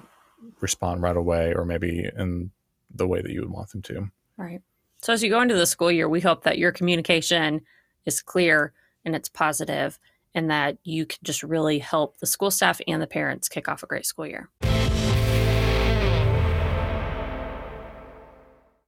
respond 0.60 1.04
right 1.04 1.16
away 1.16 1.54
or 1.54 1.66
maybe 1.66 2.10
in 2.18 2.50
the 2.94 3.08
way 3.08 3.22
that 3.22 3.32
you 3.32 3.42
would 3.42 3.52
want 3.52 3.70
them 3.70 3.84
to. 3.84 4.10
Right. 4.38 4.62
So 5.02 5.14
as 5.14 5.22
you 5.22 5.30
go 5.30 5.42
into 5.42 5.56
the 5.56 5.68
school 5.68 5.92
year 5.92 6.10
we 6.10 6.22
hope 6.22 6.44
that 6.44 6.58
your 6.58 6.72
communication 6.72 7.62
is 8.06 8.22
clear 8.22 8.74
and 9.04 9.16
it's 9.16 9.30
positive 9.30 10.00
and 10.34 10.50
that 10.50 10.78
you 10.84 11.06
can 11.06 11.20
just 11.24 11.44
really 11.44 11.80
help 11.80 12.18
the 12.18 12.26
school 12.26 12.50
staff 12.50 12.82
and 12.88 13.02
the 13.02 13.08
parents 13.08 13.48
kick 13.48 13.70
off 13.70 13.84
a 13.84 13.88
great 13.88 14.06
school 14.06 14.26
year. 14.26 14.50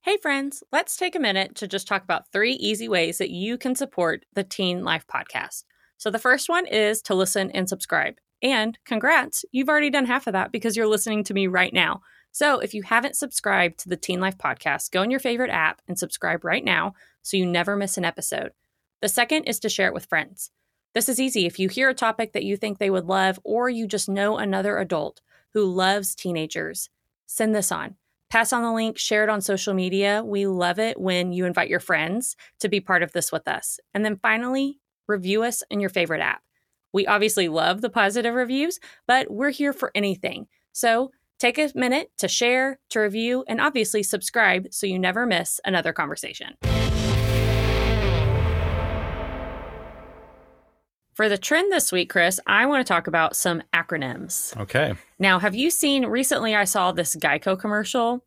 Hey, 0.07 0.15
friends, 0.15 0.63
let's 0.71 0.95
take 0.95 1.17
a 1.17 1.19
minute 1.19 1.53
to 1.55 1.67
just 1.67 1.85
talk 1.85 2.01
about 2.01 2.31
three 2.31 2.53
easy 2.53 2.87
ways 2.87 3.17
that 3.17 3.29
you 3.29 3.57
can 3.57 3.75
support 3.75 4.23
the 4.35 4.43
Teen 4.45 4.85
Life 4.85 5.05
podcast. 5.05 5.65
So, 5.97 6.09
the 6.09 6.17
first 6.17 6.47
one 6.47 6.65
is 6.65 7.01
to 7.01 7.13
listen 7.13 7.51
and 7.51 7.67
subscribe. 7.67 8.15
And 8.41 8.79
congrats, 8.85 9.43
you've 9.51 9.67
already 9.67 9.89
done 9.89 10.05
half 10.05 10.25
of 10.25 10.31
that 10.31 10.53
because 10.53 10.77
you're 10.77 10.87
listening 10.87 11.25
to 11.25 11.33
me 11.33 11.47
right 11.47 11.73
now. 11.73 12.03
So, 12.31 12.59
if 12.59 12.73
you 12.73 12.83
haven't 12.83 13.17
subscribed 13.17 13.79
to 13.79 13.89
the 13.89 13.97
Teen 13.97 14.21
Life 14.21 14.37
podcast, 14.37 14.91
go 14.91 15.01
in 15.01 15.11
your 15.11 15.19
favorite 15.19 15.49
app 15.49 15.81
and 15.89 15.99
subscribe 15.99 16.45
right 16.45 16.63
now 16.63 16.93
so 17.21 17.35
you 17.35 17.45
never 17.45 17.75
miss 17.75 17.97
an 17.97 18.05
episode. 18.05 18.53
The 19.01 19.09
second 19.09 19.43
is 19.43 19.59
to 19.59 19.67
share 19.67 19.87
it 19.87 19.93
with 19.93 20.05
friends. 20.05 20.51
This 20.93 21.09
is 21.09 21.19
easy. 21.19 21.45
If 21.45 21.59
you 21.59 21.67
hear 21.67 21.89
a 21.89 21.93
topic 21.93 22.31
that 22.31 22.45
you 22.45 22.55
think 22.55 22.77
they 22.77 22.89
would 22.89 23.07
love, 23.07 23.41
or 23.43 23.67
you 23.67 23.85
just 23.85 24.07
know 24.07 24.37
another 24.37 24.77
adult 24.77 25.19
who 25.53 25.65
loves 25.65 26.15
teenagers, 26.15 26.89
send 27.25 27.53
this 27.53 27.73
on 27.73 27.97
pass 28.29 28.53
on 28.53 28.63
the 28.63 28.71
link, 28.71 28.97
share 28.97 29.23
it 29.23 29.29
on 29.29 29.41
social 29.41 29.73
media. 29.73 30.23
We 30.25 30.47
love 30.47 30.79
it 30.79 30.99
when 30.99 31.31
you 31.31 31.45
invite 31.45 31.69
your 31.69 31.79
friends 31.79 32.35
to 32.59 32.69
be 32.69 32.79
part 32.79 33.03
of 33.03 33.13
this 33.13 33.31
with 33.31 33.47
us. 33.47 33.79
And 33.93 34.03
then 34.03 34.17
finally, 34.21 34.79
review 35.07 35.43
us 35.43 35.63
in 35.69 35.79
your 35.79 35.89
favorite 35.89 36.21
app. 36.21 36.41
We 36.93 37.07
obviously 37.07 37.47
love 37.47 37.81
the 37.81 37.89
positive 37.89 38.33
reviews, 38.33 38.79
but 39.07 39.29
we're 39.29 39.51
here 39.51 39.73
for 39.73 39.91
anything. 39.93 40.47
So 40.73 41.11
take 41.39 41.57
a 41.57 41.71
minute 41.75 42.11
to 42.17 42.27
share, 42.27 42.79
to 42.89 42.99
review, 42.99 43.43
and 43.47 43.61
obviously 43.61 44.03
subscribe 44.03 44.67
so 44.71 44.87
you 44.87 44.99
never 44.99 45.25
miss 45.25 45.59
another 45.65 45.93
conversation. 45.93 46.55
For 51.17 51.29
the 51.29 51.37
trend 51.39 51.71
this 51.71 51.91
week, 51.91 52.11
Chris, 52.11 52.39
I 52.45 52.67
want 52.67 52.85
to 52.85 52.93
talk 52.93 53.07
about 53.07 53.35
some 53.35 53.63
acronyms. 53.73 54.55
Okay. 54.55 54.93
Now, 55.17 55.39
have 55.39 55.55
you 55.55 55.71
seen 55.71 56.05
recently? 56.05 56.53
I 56.53 56.65
saw 56.65 56.91
this 56.91 57.15
Geico 57.15 57.59
commercial, 57.59 58.23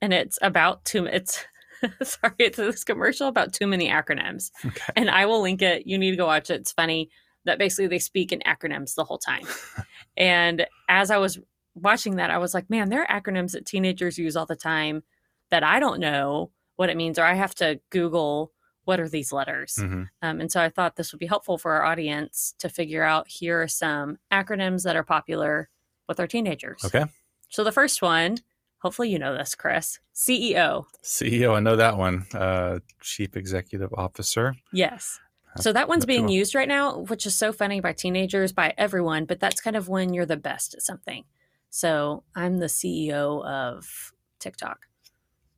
and 0.00 0.14
it's 0.14 0.38
about 0.40 0.82
too. 0.86 1.04
It's 1.04 1.44
sorry, 2.02 2.32
it's 2.38 2.56
this 2.56 2.82
commercial 2.82 3.28
about 3.28 3.52
too 3.52 3.66
many 3.66 3.90
acronyms. 3.90 4.52
Okay. 4.64 4.90
And 4.96 5.10
I 5.10 5.26
will 5.26 5.42
link 5.42 5.60
it. 5.60 5.86
You 5.86 5.98
need 5.98 6.12
to 6.12 6.16
go 6.16 6.24
watch 6.24 6.48
it. 6.48 6.62
It's 6.62 6.72
funny 6.72 7.10
that 7.44 7.58
basically 7.58 7.88
they 7.88 7.98
speak 7.98 8.32
in 8.32 8.40
acronyms 8.46 8.94
the 8.94 9.04
whole 9.04 9.18
time. 9.18 9.44
and 10.16 10.66
as 10.88 11.10
I 11.10 11.18
was 11.18 11.38
watching 11.74 12.16
that, 12.16 12.30
I 12.30 12.38
was 12.38 12.54
like, 12.54 12.70
man, 12.70 12.88
there 12.88 13.06
are 13.06 13.20
acronyms 13.20 13.52
that 13.52 13.66
teenagers 13.66 14.16
use 14.16 14.34
all 14.34 14.46
the 14.46 14.56
time 14.56 15.02
that 15.50 15.62
I 15.62 15.78
don't 15.78 16.00
know 16.00 16.52
what 16.76 16.88
it 16.88 16.96
means, 16.96 17.18
or 17.18 17.24
I 17.24 17.34
have 17.34 17.54
to 17.56 17.80
Google 17.90 18.50
what 18.84 19.00
are 19.00 19.08
these 19.08 19.32
letters? 19.32 19.76
Mm-hmm. 19.78 20.02
Um, 20.22 20.40
and 20.40 20.50
so 20.50 20.60
I 20.60 20.68
thought 20.68 20.96
this 20.96 21.12
would 21.12 21.18
be 21.18 21.26
helpful 21.26 21.58
for 21.58 21.72
our 21.72 21.84
audience 21.84 22.54
to 22.58 22.68
figure 22.68 23.02
out 23.04 23.28
here 23.28 23.62
are 23.62 23.68
some 23.68 24.18
acronyms 24.32 24.84
that 24.84 24.96
are 24.96 25.04
popular 25.04 25.68
with 26.08 26.18
our 26.18 26.26
teenagers. 26.26 26.82
Okay. 26.84 27.04
So 27.50 27.64
the 27.64 27.72
first 27.72 28.02
one 28.02 28.38
Hopefully, 28.80 29.10
you 29.10 29.18
know 29.18 29.36
this, 29.36 29.54
Chris. 29.54 29.98
CEO. 30.14 30.86
CEO, 31.04 31.54
I 31.54 31.60
know 31.60 31.76
that 31.76 31.98
one. 31.98 32.26
Uh, 32.32 32.78
Chief 33.02 33.36
Executive 33.36 33.92
Officer. 33.92 34.54
Yes. 34.72 35.20
So 35.58 35.72
that 35.72 35.88
one's 35.88 36.06
being 36.06 36.28
used 36.28 36.54
right 36.54 36.68
now, 36.68 36.98
which 36.98 37.26
is 37.26 37.36
so 37.36 37.52
funny 37.52 37.80
by 37.80 37.92
teenagers, 37.92 38.52
by 38.52 38.72
everyone, 38.78 39.24
but 39.26 39.40
that's 39.40 39.60
kind 39.60 39.76
of 39.76 39.88
when 39.88 40.14
you're 40.14 40.24
the 40.24 40.36
best 40.36 40.74
at 40.74 40.82
something. 40.82 41.24
So 41.68 42.22
I'm 42.34 42.58
the 42.58 42.66
CEO 42.66 43.44
of 43.44 44.12
TikTok. 44.38 44.86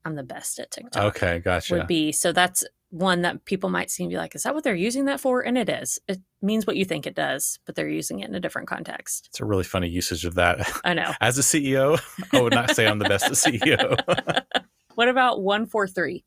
I'm 0.05 0.17
the 0.17 0.23
best 0.25 0.59
at 0.59 0.71
TikTok. 0.71 1.17
Okay, 1.17 1.38
gotcha. 1.38 1.75
Would 1.75 1.87
be 1.87 2.11
so 2.11 2.33
that's 2.33 2.64
one 2.92 3.22
that 3.22 3.44
people 3.46 3.70
might 3.70 3.90
see 3.90 4.04
and 4.04 4.11
be 4.11 4.16
like, 4.16 4.34
is 4.34 4.42
that 4.42 4.54
what 4.54 4.64
they're 4.64 4.75
using 4.75 5.06
that 5.06 5.18
for? 5.18 5.40
And 5.40 5.56
it 5.56 5.68
is. 5.68 5.99
It 6.06 6.20
means 6.42 6.66
what 6.66 6.76
you 6.76 6.84
think 6.84 7.06
it 7.06 7.14
does, 7.14 7.58
but 7.64 7.75
they're 7.75 7.88
using 7.88 8.20
it 8.20 8.28
in 8.28 8.34
a 8.34 8.40
different 8.40 8.68
context. 8.68 9.28
It's 9.30 9.40
a 9.40 9.46
really 9.46 9.64
funny 9.64 9.88
usage 9.88 10.26
of 10.26 10.34
that. 10.34 10.70
I 10.84 10.92
know. 10.92 11.12
As 11.20 11.38
a 11.38 11.42
CEO, 11.42 11.99
I 12.32 12.40
would 12.40 12.52
not 12.52 12.76
say 12.76 12.87
I'm 12.87 12.99
the 12.99 13.08
best 13.08 13.25
CEO. 13.32 13.99
What 14.94 15.08
about 15.08 15.40
143? 15.42 16.22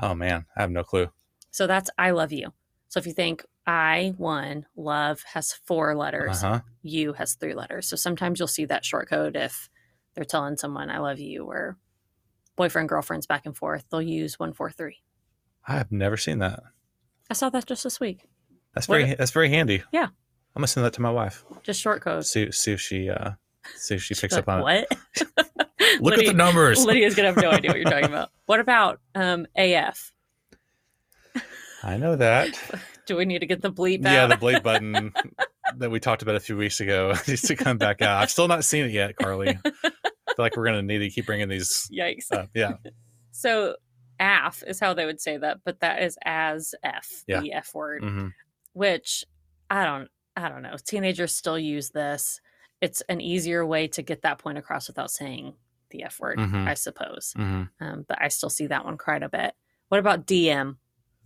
oh 0.00 0.14
man, 0.14 0.46
I 0.56 0.60
have 0.62 0.70
no 0.70 0.84
clue. 0.84 1.10
So 1.50 1.66
that's 1.66 1.90
I 1.98 2.10
love 2.10 2.32
you. 2.32 2.52
So 2.88 2.98
if 2.98 3.06
you 3.06 3.12
think 3.12 3.44
I, 3.66 4.14
one, 4.18 4.66
love 4.76 5.22
has 5.32 5.52
four 5.52 5.96
letters, 5.96 6.42
huh. 6.42 6.60
you 6.82 7.14
has 7.14 7.34
three 7.34 7.54
letters. 7.54 7.88
So 7.88 7.96
sometimes 7.96 8.38
you'll 8.38 8.48
see 8.48 8.66
that 8.66 8.84
short 8.84 9.08
code 9.08 9.36
if 9.36 9.68
they're 10.14 10.24
telling 10.24 10.56
someone 10.56 10.90
I 10.90 10.98
love 10.98 11.18
you 11.18 11.44
or 11.44 11.76
boyfriend, 12.56 12.88
girlfriends 12.88 13.26
back 13.26 13.46
and 13.46 13.56
forth, 13.56 13.84
they'll 13.90 14.02
use 14.02 14.38
143. 14.38 15.02
I 15.66 15.74
have 15.74 15.90
never 15.92 16.16
seen 16.16 16.38
that. 16.40 16.62
I 17.30 17.34
saw 17.34 17.48
that 17.50 17.66
just 17.66 17.84
this 17.84 17.98
week. 18.00 18.20
That's 18.74 18.88
What- 18.88 19.00
very 19.00 19.14
that's 19.14 19.30
very 19.30 19.48
handy. 19.48 19.82
Yeah. 19.92 20.04
I'm 20.56 20.60
gonna 20.60 20.66
send 20.68 20.84
that 20.86 20.92
to 20.94 21.02
my 21.02 21.10
wife. 21.10 21.44
Just 21.62 21.80
short 21.80 22.02
code. 22.02 22.24
See 22.26 22.50
see 22.52 22.72
if 22.72 22.80
she 22.80 23.08
uh 23.10 23.32
see 23.76 23.94
if 23.96 24.02
she 24.02 24.14
picks 24.14 24.34
like, 24.34 24.42
up 24.42 24.48
on 24.48 24.58
it. 24.60 24.62
what? 24.64 25.28
Look 26.00 26.16
Lydia- 26.16 26.28
at 26.28 26.32
the 26.32 26.36
numbers. 26.36 26.84
Lydia's 26.86 27.14
gonna 27.14 27.28
have 27.28 27.36
no 27.36 27.50
idea 27.50 27.70
what 27.70 27.80
you're 27.80 27.90
talking 27.90 28.06
about. 28.08 28.30
What 28.46 28.60
about 28.60 29.00
um, 29.14 29.46
AF? 29.56 30.12
I 31.82 31.96
know 31.96 32.16
that. 32.16 32.58
Do 33.06 33.16
we 33.16 33.24
need 33.26 33.40
to 33.40 33.46
get 33.46 33.60
the 33.60 33.70
bleep 33.70 34.02
Yeah, 34.02 34.26
the 34.26 34.36
blade 34.36 34.62
button 34.62 35.12
that 35.76 35.90
we 35.90 36.00
talked 36.00 36.22
about 36.22 36.34
a 36.36 36.40
few 36.40 36.56
weeks 36.56 36.80
ago 36.80 37.12
needs 37.28 37.42
to 37.42 37.56
come 37.56 37.76
back 37.76 38.00
out. 38.00 38.22
I've 38.22 38.30
still 38.30 38.48
not 38.48 38.64
seen 38.64 38.86
it 38.86 38.92
yet, 38.92 39.16
Carly. 39.16 39.48
I 39.50 39.70
feel 39.82 39.92
like 40.38 40.56
we're 40.56 40.64
gonna 40.64 40.82
need 40.82 40.98
to 40.98 41.10
keep 41.10 41.26
bringing 41.26 41.48
these 41.48 41.88
Yikes. 41.92 42.32
up. 42.32 42.48
Yeah. 42.54 42.74
So 43.32 43.76
AF 44.20 44.62
is 44.66 44.80
how 44.80 44.94
they 44.94 45.06
would 45.06 45.20
say 45.20 45.36
that, 45.36 45.58
but 45.64 45.80
that 45.80 46.02
is 46.02 46.18
as 46.24 46.74
F, 46.82 47.24
Yeah. 47.26 47.40
the 47.40 47.52
F 47.52 47.74
word, 47.74 48.02
hmm 48.02 48.28
which 48.72 49.24
I 49.70 49.84
don't 49.84 50.08
I 50.36 50.48
don't 50.48 50.62
know. 50.62 50.74
Teenagers 50.84 51.32
still 51.34 51.58
use 51.58 51.90
this. 51.90 52.40
It's 52.80 53.02
an 53.08 53.20
easier 53.20 53.64
way 53.64 53.86
to 53.88 54.02
get 54.02 54.22
that 54.22 54.38
point 54.38 54.58
across 54.58 54.88
without 54.88 55.10
saying 55.12 55.54
the 55.90 56.02
F 56.02 56.18
word, 56.18 56.38
Mhm. 56.40 56.66
I 56.66 56.74
suppose. 56.74 57.32
hmm 57.36 57.62
Um, 57.80 58.04
but 58.08 58.20
I 58.20 58.26
still 58.28 58.50
see 58.50 58.66
that 58.66 58.84
one 58.84 58.98
quite 58.98 59.22
a 59.22 59.28
bit. 59.28 59.54
What 59.90 60.00
about 60.00 60.26
DM? 60.26 60.78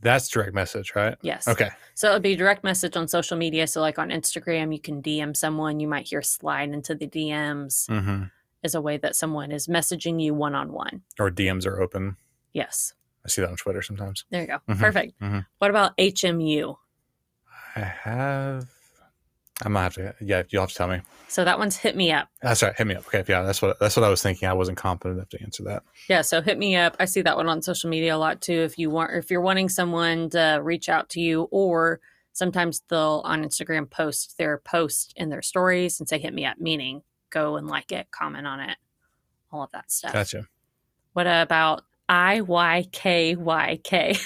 That's 0.03 0.29
direct 0.29 0.53
message, 0.55 0.93
right? 0.95 1.17
Yes. 1.23 1.49
Okay. 1.49 1.71
So 1.95 2.11
it 2.11 2.13
would 2.13 2.23
be 2.23 2.37
direct 2.37 2.63
message 2.65 2.97
on 2.97 3.09
social 3.09 3.37
media. 3.39 3.67
So 3.67 3.81
like 3.81 3.99
on 3.99 4.11
Instagram, 4.11 4.73
you 4.75 4.81
can 4.81 5.01
DM 5.03 5.35
someone. 5.35 5.81
You 5.81 5.89
might 5.89 6.07
hear 6.07 6.21
slide 6.23 6.69
into 6.71 6.95
the 6.95 7.09
DMs 7.09 7.87
hmm 7.89 8.25
as 8.63 8.75
a 8.75 8.81
way 8.81 8.97
that 8.99 9.17
someone 9.17 9.53
is 9.53 9.69
messaging 9.69 10.21
you 10.23 10.35
one 10.35 10.55
on 10.55 10.73
one. 10.73 11.03
Or 11.19 11.31
DMs 11.31 11.65
are 11.67 11.81
open. 11.81 12.17
Yes. 12.59 12.93
I 13.25 13.29
see 13.29 13.41
that 13.43 13.51
on 13.51 13.57
Twitter 13.57 13.83
sometimes. 13.83 14.25
There 14.31 14.41
you 14.41 14.47
go. 14.49 14.59
Mhm. 14.69 14.79
Perfect. 14.81 15.21
Mhm. 15.21 15.47
What 15.59 15.71
about 15.71 15.97
HMU? 15.97 16.77
I 17.77 17.81
have. 17.81 18.67
I 19.63 19.69
might 19.69 19.83
have 19.85 19.95
to. 19.95 20.15
Yeah, 20.21 20.43
you'll 20.49 20.63
have 20.63 20.71
to 20.71 20.75
tell 20.75 20.89
me. 20.89 21.01
So 21.29 21.45
that 21.45 21.59
one's 21.59 21.77
hit 21.77 21.97
me 21.97 22.11
up. 22.13 22.29
That's 22.43 22.63
right. 22.63 22.75
Hit 22.77 22.87
me 22.87 22.95
up. 22.95 23.07
Okay. 23.07 23.25
Yeah, 23.29 23.43
that's 23.43 23.61
what 23.63 23.79
that's 23.79 23.97
what 23.97 24.05
I 24.05 24.09
was 24.09 24.23
thinking. 24.23 24.49
I 24.49 24.53
wasn't 24.55 24.79
confident 24.79 25.19
enough 25.19 25.29
to 25.31 25.43
answer 25.43 25.63
that. 25.65 25.83
Yeah, 26.09 26.23
so 26.23 26.41
hit 26.41 26.59
me 26.59 26.75
up. 26.77 26.97
I 26.99 27.05
see 27.05 27.23
that 27.23 27.37
one 27.37 27.49
on 27.49 27.63
social 27.63 27.91
media 27.91 28.15
a 28.15 28.19
lot 28.19 28.41
too. 28.41 28.61
If 28.63 28.79
you 28.79 28.89
want, 28.91 29.13
if 29.15 29.31
you're 29.31 29.41
wanting 29.41 29.69
someone 29.69 30.31
to 30.31 30.61
reach 30.63 30.89
out 30.89 31.09
to 31.11 31.21
you, 31.21 31.43
or 31.51 32.01
sometimes 32.33 32.83
they'll 32.89 33.23
on 33.25 33.45
Instagram 33.45 33.89
post 33.91 34.39
their 34.39 34.59
post 34.59 35.13
in 35.17 35.29
their 35.29 35.43
stories 35.43 35.99
and 36.01 36.09
say 36.09 36.19
"hit 36.19 36.33
me 36.35 36.45
up," 36.45 36.59
meaning 36.59 37.03
go 37.31 37.57
and 37.57 37.67
like 37.69 37.93
it, 37.93 38.11
comment 38.11 38.47
on 38.47 38.61
it, 38.61 38.79
all 39.53 39.63
of 39.65 39.71
that 39.73 39.91
stuff. 39.91 40.13
Gotcha. 40.13 40.47
What 41.15 41.27
about 41.27 41.83
I 42.09 42.41
Y 42.41 42.89
K 42.93 43.37
Y 43.37 43.81
K? 43.85 44.17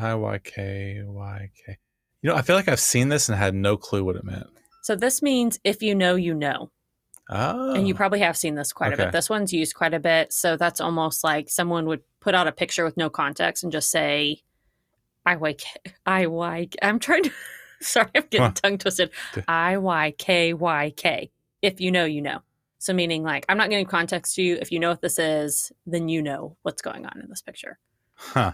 I 0.00 0.14
Y 0.14 0.38
K 0.38 1.02
Y 1.04 1.50
K. 1.64 1.78
You 2.22 2.30
know, 2.30 2.36
I 2.36 2.42
feel 2.42 2.56
like 2.56 2.68
I've 2.68 2.80
seen 2.80 3.08
this 3.08 3.28
and 3.28 3.38
had 3.38 3.54
no 3.54 3.76
clue 3.76 4.04
what 4.04 4.16
it 4.16 4.24
meant. 4.24 4.46
So 4.82 4.96
this 4.96 5.22
means 5.22 5.58
if 5.64 5.82
you 5.82 5.94
know, 5.94 6.14
you 6.16 6.34
know. 6.34 6.70
Oh. 7.28 7.74
And 7.74 7.88
you 7.88 7.94
oh. 7.94 7.96
probably 7.96 8.20
have 8.20 8.36
seen 8.36 8.54
this 8.54 8.72
quite 8.72 8.92
a 8.92 8.96
bit. 8.96 9.12
This 9.12 9.28
one's 9.28 9.52
used 9.52 9.74
quite 9.74 9.94
a 9.94 10.00
bit. 10.00 10.32
So 10.32 10.56
that's 10.56 10.80
almost 10.80 11.24
like 11.24 11.48
someone 11.50 11.86
would 11.86 12.02
put 12.20 12.34
out 12.34 12.46
a 12.46 12.52
picture 12.52 12.84
with 12.84 12.96
no 12.96 13.10
context 13.10 13.62
and 13.62 13.72
just 13.72 13.90
say, 13.90 14.42
I 15.24 15.36
Y 15.36 15.54
K 15.54 15.68
I 16.04 16.26
Y. 16.26 16.68
I'm 16.82 16.98
trying 16.98 17.24
to, 17.24 17.32
sorry, 17.80 18.10
I'm 18.14 18.24
getting 18.30 18.46
Huh. 18.46 18.52
tongue 18.54 18.78
twisted. 18.78 19.10
I 19.48 19.76
Y 19.76 20.14
K 20.18 20.54
Y 20.54 20.92
K. 20.96 21.30
If 21.62 21.80
you 21.80 21.90
know, 21.90 22.04
you 22.04 22.22
know. 22.22 22.40
So 22.78 22.92
meaning 22.92 23.22
like, 23.22 23.46
I'm 23.48 23.56
not 23.56 23.70
going 23.70 23.84
to 23.84 23.90
context 23.90 24.38
you. 24.38 24.56
If 24.60 24.70
you 24.70 24.78
know 24.78 24.90
what 24.90 25.00
this 25.00 25.18
is, 25.18 25.72
then 25.86 26.08
you 26.08 26.20
know 26.22 26.56
what's 26.62 26.82
going 26.82 27.06
on 27.06 27.20
in 27.20 27.28
this 27.28 27.42
picture. 27.42 27.78
Huh. 28.14 28.52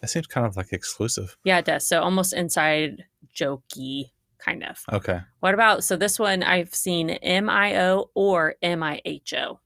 That 0.00 0.08
seems 0.08 0.26
kind 0.28 0.46
of 0.46 0.56
like 0.56 0.72
exclusive. 0.72 1.36
Yeah, 1.44 1.58
it 1.58 1.64
does. 1.64 1.86
So 1.86 2.00
almost 2.00 2.32
inside 2.32 3.04
jokey 3.34 4.10
kind 4.38 4.62
of. 4.62 4.78
Okay. 4.92 5.20
What 5.40 5.54
about, 5.54 5.82
so 5.82 5.96
this 5.96 6.18
one 6.18 6.44
I've 6.44 6.72
seen 6.74 7.10
M 7.10 7.50
I 7.50 7.76
O 7.80 8.10
or 8.14 8.54
M 8.62 8.82
I 8.82 9.00
H 9.04 9.34
O. 9.34 9.58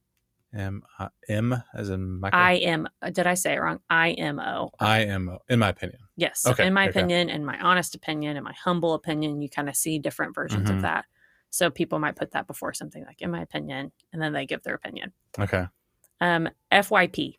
M 0.54 0.82
I 0.99 1.08
M 1.28 1.62
as 1.75 1.88
in 1.90 2.20
Michael. 2.20 2.38
I 2.38 2.52
am. 2.52 2.88
Did 3.12 3.26
I 3.26 3.34
say 3.34 3.54
it 3.54 3.58
wrong? 3.58 3.80
I 3.88 4.11
M 4.12 4.38
O. 4.38 4.70
I 4.80 5.00
am, 5.00 5.38
in 5.49 5.58
my 5.58 5.70
opinion. 5.70 6.00
Yes. 6.16 6.46
Okay, 6.46 6.66
in 6.66 6.75
my 6.75 6.88
okay. 6.88 6.90
opinion, 7.00 7.30
in 7.30 7.44
my 7.44 7.58
honest 7.61 7.94
opinion, 7.94 8.37
in 8.37 8.44
my 8.44 8.54
humble 8.62 8.92
opinion, 8.94 9.40
you 9.40 9.49
kind 9.49 9.68
of 9.68 9.76
see 9.76 9.99
different 9.99 10.34
versions 10.34 10.68
Mhm. 10.70 10.76
of 10.76 10.82
that. 10.82 11.06
So 11.52 11.68
people 11.71 11.99
might 11.99 12.16
put 12.16 12.30
that 12.32 12.47
before 12.47 12.73
something 12.73 13.04
like 13.04 13.21
in 13.21 13.30
my 13.30 13.42
opinion, 13.42 13.92
and 14.12 14.21
then 14.23 14.32
they 14.32 14.47
give 14.47 14.62
their 14.62 14.75
opinion. 14.75 15.12
Okay. 15.38 15.66
Um, 16.21 16.49
FYP. 16.73 17.37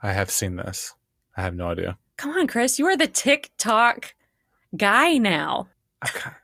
I 0.00 0.12
have 0.12 0.30
seen 0.30 0.54
this. 0.54 0.94
I 1.36 1.42
have 1.42 1.56
no 1.56 1.68
idea. 1.68 1.98
Come 2.16 2.30
on, 2.30 2.46
Chris, 2.46 2.78
you 2.78 2.86
are 2.86 2.96
the 2.96 3.08
TikTok 3.08 4.14
guy 4.76 5.18
now. 5.18 5.68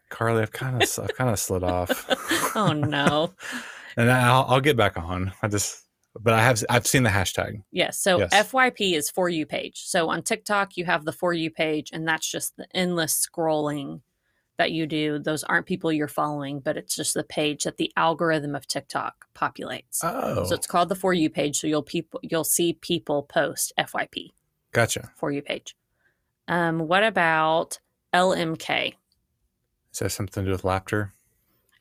Carly, 0.09 0.43
I've 0.43 0.51
kind 0.53 0.83
of, 0.83 0.99
I've 0.99 1.15
kind 1.15 1.31
of 1.31 1.39
slid 1.39 1.63
off. 1.63 1.91
Oh 2.57 2.73
no. 2.73 3.33
and 3.97 4.11
I'll, 4.11 4.45
I'll 4.49 4.61
get 4.61 4.77
back 4.77 4.97
on. 4.97 5.33
I 5.43 5.49
just, 5.49 5.87
but 6.21 6.35
I 6.35 6.41
have, 6.43 6.63
I've 6.71 6.87
seen 6.87 7.03
the 7.03 7.11
hashtag. 7.11 7.63
Yes. 7.73 7.99
So 7.99 8.19
Yes. 8.19 8.33
FYP 8.33 8.95
is 8.95 9.11
for 9.11 9.29
you 9.29 9.45
page. 9.45 9.83
So 9.87 10.09
on 10.09 10.23
TikTok, 10.23 10.77
you 10.77 10.85
have 10.85 11.05
the 11.05 11.11
for 11.13 11.33
you 11.33 11.51
page, 11.51 11.91
and 11.93 12.07
that's 12.07 12.31
just 12.31 12.57
the 12.57 12.67
endless 12.75 13.25
scrolling 13.29 14.03
that 14.57 14.73
you 14.73 14.87
do. 14.87 15.19
Those 15.19 15.45
aren't 15.45 15.67
people 15.67 15.93
you're 15.93 16.09
following, 16.09 16.61
but 16.61 16.77
it's 16.77 16.95
just 16.95 17.15
the 17.15 17.25
page 17.25 17.65
that 17.65 17.77
the 17.77 17.93
algorithm 17.97 18.55
of 18.55 18.67
TikTok 18.67 19.27
populates. 19.35 20.01
Oh, 20.03 20.45
So 20.47 20.55
it's 20.55 20.67
called 20.67 20.89
the 20.89 20.95
for 20.95 21.13
you 21.13 21.29
page. 21.31 21.59
So 21.61 21.67
you'll 21.67 21.83
people 21.83 22.21
you'll 22.23 22.45
see 22.45 22.75
people 22.75 23.23
post 23.25 23.73
FYP 23.79 24.31
gotcha. 24.73 25.11
for 25.17 25.31
you 25.33 25.43
page. 25.43 25.77
Um, 26.47 26.81
what 26.81 27.03
about 27.03 27.79
LMK? 28.13 28.95
Is 29.93 29.99
that 30.01 30.11
something 30.11 30.45
to 30.45 30.49
do 30.51 30.53
with 30.53 30.65
laughter? 30.65 31.15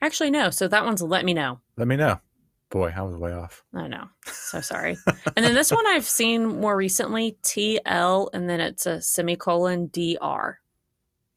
Actually, 0.01 0.31
no. 0.31 0.49
So 0.49 0.67
that 0.67 0.85
one's 0.85 1.01
let 1.01 1.25
me 1.25 1.33
know. 1.33 1.59
Let 1.77 1.87
me 1.87 1.95
know. 1.95 2.19
Boy, 2.69 2.93
I 2.95 3.01
was 3.03 3.15
way 3.15 3.31
off. 3.31 3.63
I 3.73 3.87
know. 3.87 4.05
So 4.25 4.61
sorry. 4.61 4.97
and 5.35 5.45
then 5.45 5.53
this 5.53 5.71
one 5.71 5.85
I've 5.87 6.05
seen 6.05 6.59
more 6.59 6.75
recently, 6.75 7.37
TL, 7.43 8.29
and 8.33 8.49
then 8.49 8.59
it's 8.59 8.85
a 8.85 8.99
semicolon 9.01 9.87
DR. 9.93 10.59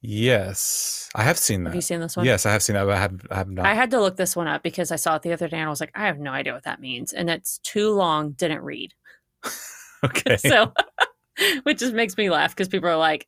Yes, 0.08 1.08
I 1.16 1.24
have 1.24 1.36
seen 1.36 1.64
that. 1.64 1.70
Have 1.70 1.74
you 1.74 1.80
seen 1.80 2.00
this 2.00 2.16
one? 2.16 2.24
Yes, 2.24 2.46
I 2.46 2.52
have 2.52 2.62
seen 2.62 2.74
that, 2.74 2.84
but 2.84 2.94
I 2.94 3.00
have, 3.00 3.20
I 3.28 3.34
have 3.34 3.48
not. 3.48 3.66
I 3.66 3.74
had 3.74 3.90
to 3.90 4.00
look 4.00 4.16
this 4.16 4.36
one 4.36 4.46
up 4.46 4.62
because 4.62 4.92
I 4.92 4.96
saw 4.96 5.16
it 5.16 5.22
the 5.22 5.32
other 5.32 5.48
day 5.48 5.56
and 5.56 5.66
I 5.66 5.70
was 5.70 5.80
like, 5.80 5.90
I 5.96 6.06
have 6.06 6.20
no 6.20 6.30
idea 6.30 6.52
what 6.52 6.62
that 6.62 6.80
means. 6.80 7.12
And 7.12 7.28
it's 7.28 7.58
too 7.58 7.90
long, 7.90 8.32
didn't 8.32 8.62
read. 8.62 8.94
okay. 10.04 10.36
So, 10.36 10.72
which 11.64 11.78
just 11.78 11.94
makes 11.94 12.16
me 12.16 12.30
laugh 12.30 12.54
because 12.54 12.68
people 12.68 12.88
are 12.88 12.96
like, 12.96 13.26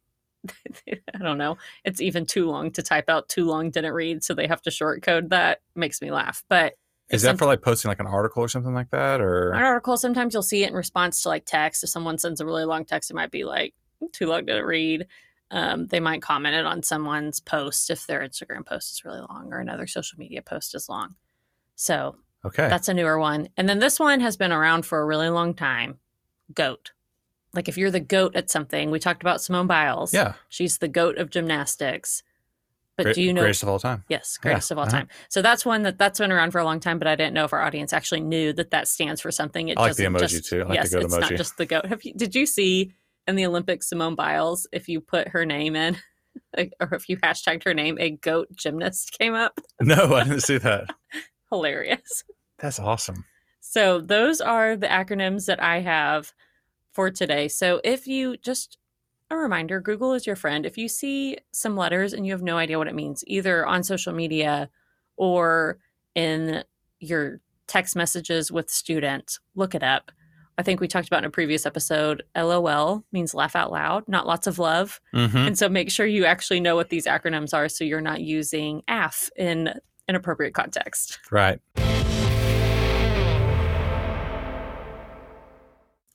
I 0.88 1.18
don't 1.20 1.38
know, 1.38 1.58
it's 1.84 2.00
even 2.00 2.26
too 2.26 2.46
long 2.46 2.70
to 2.72 2.82
type 2.82 3.08
out 3.08 3.28
too 3.28 3.44
long, 3.44 3.70
didn't 3.70 3.92
read. 3.92 4.22
So 4.22 4.34
they 4.34 4.46
have 4.46 4.62
to 4.62 4.70
short 4.70 5.02
code 5.02 5.30
that. 5.30 5.60
Makes 5.74 6.00
me 6.00 6.10
laugh. 6.10 6.44
But 6.48 6.74
Is 7.10 7.22
that 7.22 7.38
for 7.38 7.46
like 7.46 7.62
posting 7.62 7.88
like 7.88 8.00
an 8.00 8.06
article 8.06 8.42
or 8.42 8.48
something 8.48 8.74
like 8.74 8.90
that, 8.90 9.20
or 9.20 9.52
an 9.52 9.62
article, 9.62 9.96
sometimes 9.96 10.32
you'll 10.32 10.42
see 10.42 10.62
it 10.62 10.70
in 10.70 10.76
response 10.76 11.22
to 11.22 11.28
like 11.28 11.44
text. 11.44 11.82
If 11.82 11.90
someone 11.90 12.18
sends 12.18 12.40
a 12.40 12.46
really 12.46 12.64
long 12.64 12.84
text, 12.84 13.10
it 13.10 13.14
might 13.14 13.32
be 13.32 13.44
like, 13.44 13.74
too 14.12 14.26
long, 14.26 14.44
didn't 14.44 14.64
read. 14.64 15.06
Um, 15.50 15.86
they 15.86 16.00
might 16.00 16.20
comment 16.20 16.54
it 16.54 16.66
on 16.66 16.82
someone's 16.82 17.40
post 17.40 17.90
if 17.90 18.06
their 18.06 18.20
Instagram 18.20 18.66
post 18.66 18.92
is 18.92 19.04
really 19.04 19.20
long 19.20 19.48
or 19.50 19.60
another 19.60 19.86
social 19.86 20.18
media 20.18 20.42
post 20.42 20.74
is 20.74 20.88
long. 20.88 21.14
So 21.74 22.16
okay? 22.44 22.68
That's 22.68 22.88
a 22.88 22.94
newer 22.94 23.18
one. 23.18 23.48
And 23.56 23.68
then 23.68 23.78
this 23.78 23.98
one 23.98 24.20
has 24.20 24.36
been 24.36 24.52
around 24.52 24.84
for 24.84 25.00
a 25.00 25.06
really 25.06 25.30
long 25.30 25.54
time. 25.54 25.98
Goat. 26.52 26.92
Like 27.54 27.68
if 27.68 27.78
you're 27.78 27.90
the 27.90 28.00
goat 28.00 28.36
at 28.36 28.50
something, 28.50 28.90
we 28.90 28.98
talked 28.98 29.22
about 29.22 29.40
Simone 29.40 29.66
Biles. 29.66 30.12
yeah. 30.12 30.34
She's 30.48 30.78
the 30.78 30.88
goat 30.88 31.16
of 31.16 31.30
gymnastics. 31.30 32.22
But 32.96 33.04
Great- 33.04 33.14
do 33.14 33.22
you 33.22 33.32
know? 33.32 33.42
greatest 33.42 33.62
of 33.62 33.68
all 33.68 33.78
time? 33.78 34.02
Yes, 34.08 34.38
greatest 34.38 34.72
of 34.72 34.76
all 34.76 34.82
uh-huh. 34.82 34.90
time. 34.90 35.08
So 35.28 35.40
that's 35.40 35.64
one 35.64 35.84
that 35.84 35.98
that's 35.98 36.18
been 36.18 36.32
around 36.32 36.50
for 36.50 36.58
a 36.58 36.64
long 36.64 36.80
time, 36.80 36.98
but 36.98 37.06
I 37.06 37.14
didn't 37.14 37.32
know 37.32 37.44
if 37.44 37.52
our 37.52 37.62
audience 37.62 37.92
actually 37.92 38.22
knew 38.22 38.52
that 38.54 38.72
that 38.72 38.88
stands 38.88 39.20
for 39.20 39.30
something. 39.30 39.68
It 39.68 39.78
I 39.78 39.82
like 39.82 39.94
the 39.94 40.04
emoji 40.04 40.28
just- 40.28 40.46
too. 40.46 40.62
I 40.62 40.64
like 40.64 40.68
the 40.68 40.74
yes, 40.74 40.92
goat 40.92 41.04
it's 41.04 41.16
not 41.16 41.30
just 41.30 41.56
the 41.56 41.66
goat. 41.66 41.86
Have 41.86 42.02
you, 42.02 42.12
did 42.14 42.34
you 42.34 42.44
see 42.44 42.92
in 43.28 43.36
the 43.36 43.46
Olympics 43.46 43.88
Simone 43.88 44.14
Biles 44.14 44.66
if 44.72 44.88
you 44.88 45.00
put 45.00 45.28
her 45.28 45.44
name 45.46 45.76
in, 45.76 45.96
like, 46.56 46.72
or 46.80 46.94
if 46.94 47.08
you 47.08 47.16
hashtagged 47.18 47.64
her 47.64 47.74
name, 47.74 47.98
a 48.00 48.10
goat 48.10 48.48
gymnast 48.56 49.16
came 49.18 49.34
up? 49.34 49.60
No, 49.80 50.14
I 50.14 50.24
didn't 50.24 50.40
see 50.40 50.58
that. 50.58 50.86
Hilarious. 51.50 52.24
That's 52.58 52.80
awesome. 52.80 53.24
So 53.60 54.00
those 54.00 54.40
are 54.40 54.76
the 54.76 54.88
acronyms 54.88 55.46
that 55.46 55.62
I 55.62 55.80
have 55.80 56.32
for 56.92 57.10
today. 57.10 57.46
So 57.46 57.80
if 57.84 58.08
you 58.08 58.36
just 58.38 58.78
a 59.30 59.36
reminder, 59.36 59.80
Google 59.80 60.14
is 60.14 60.26
your 60.26 60.36
friend. 60.36 60.64
If 60.64 60.78
you 60.78 60.88
see 60.88 61.38
some 61.52 61.76
letters 61.76 62.12
and 62.14 62.26
you 62.26 62.32
have 62.32 62.42
no 62.42 62.56
idea 62.56 62.78
what 62.78 62.88
it 62.88 62.94
means, 62.94 63.22
either 63.26 63.66
on 63.66 63.82
social 63.82 64.12
media 64.12 64.70
or 65.16 65.78
in 66.14 66.64
your 66.98 67.40
text 67.66 67.94
messages 67.94 68.50
with 68.50 68.70
students, 68.70 69.38
look 69.54 69.74
it 69.74 69.82
up. 69.82 70.10
I 70.58 70.62
think 70.64 70.80
we 70.80 70.88
talked 70.88 71.06
about 71.06 71.18
in 71.18 71.26
a 71.26 71.30
previous 71.30 71.66
episode, 71.66 72.24
LOL 72.36 73.04
means 73.12 73.32
laugh 73.32 73.54
out 73.54 73.70
loud, 73.70 74.08
not 74.08 74.26
lots 74.26 74.48
of 74.48 74.58
love. 74.58 75.00
Mm-hmm. 75.14 75.36
And 75.36 75.56
so 75.56 75.68
make 75.68 75.88
sure 75.88 76.04
you 76.04 76.24
actually 76.24 76.58
know 76.58 76.74
what 76.74 76.88
these 76.88 77.06
acronyms 77.06 77.54
are 77.54 77.68
so 77.68 77.84
you're 77.84 78.00
not 78.00 78.22
using 78.22 78.82
AF 78.88 79.30
in 79.36 79.68
an 80.08 80.16
appropriate 80.16 80.54
context. 80.54 81.20
Right. 81.30 81.60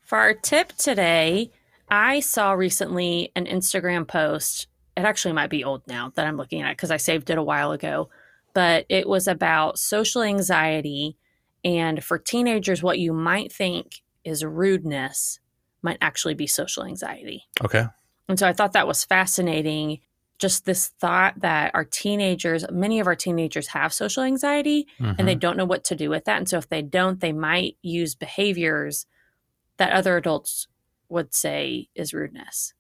For 0.01 0.17
our 0.17 0.33
tip 0.33 0.73
today, 0.73 1.51
I 1.89 2.19
saw 2.19 2.51
recently 2.51 3.31
an 3.37 3.45
Instagram 3.45 4.05
post. 4.05 4.67
It 4.97 5.05
actually 5.05 5.35
might 5.35 5.51
be 5.51 5.63
old 5.63 5.83
now 5.87 6.11
that 6.15 6.27
I'm 6.27 6.35
looking 6.35 6.61
at 6.61 6.71
it 6.71 6.77
because 6.77 6.91
I 6.91 6.97
saved 6.97 7.29
it 7.29 7.37
a 7.37 7.43
while 7.43 7.71
ago, 7.71 8.09
but 8.53 8.85
it 8.89 9.07
was 9.07 9.29
about 9.29 9.79
social 9.79 10.21
anxiety. 10.21 11.15
And 11.63 12.03
for 12.03 12.17
teenagers, 12.19 12.83
what 12.83 12.99
you 12.99 13.13
might 13.13 13.49
think 13.49 14.01
is 14.23 14.43
rudeness 14.43 15.39
might 15.81 15.97
actually 16.01 16.33
be 16.33 16.47
social 16.47 16.83
anxiety. 16.85 17.43
Okay. 17.63 17.85
And 18.29 18.39
so 18.39 18.47
I 18.47 18.53
thought 18.53 18.73
that 18.73 18.87
was 18.87 19.03
fascinating. 19.03 19.99
Just 20.39 20.65
this 20.65 20.87
thought 20.99 21.39
that 21.41 21.71
our 21.73 21.83
teenagers, 21.83 22.65
many 22.71 22.99
of 22.99 23.07
our 23.07 23.15
teenagers 23.15 23.67
have 23.67 23.93
social 23.93 24.23
anxiety 24.23 24.87
and 24.99 25.27
they 25.27 25.35
Mhm. 25.35 25.39
don't 25.41 25.57
know 25.57 25.65
what 25.65 25.83
to 25.85 25.95
do 25.95 26.09
with 26.09 26.25
that. 26.25 26.37
And 26.37 26.47
so 26.49 26.57
if 26.57 26.69
they 26.69 26.81
don't, 26.81 27.19
they 27.19 27.33
might 27.33 27.77
use 27.81 28.15
behaviors 28.15 29.05
that 29.77 29.91
other 29.91 30.15
adults 30.17 30.67
would 31.09 31.33
say 31.33 31.89
is 31.95 32.13
rudeness. 32.13 32.73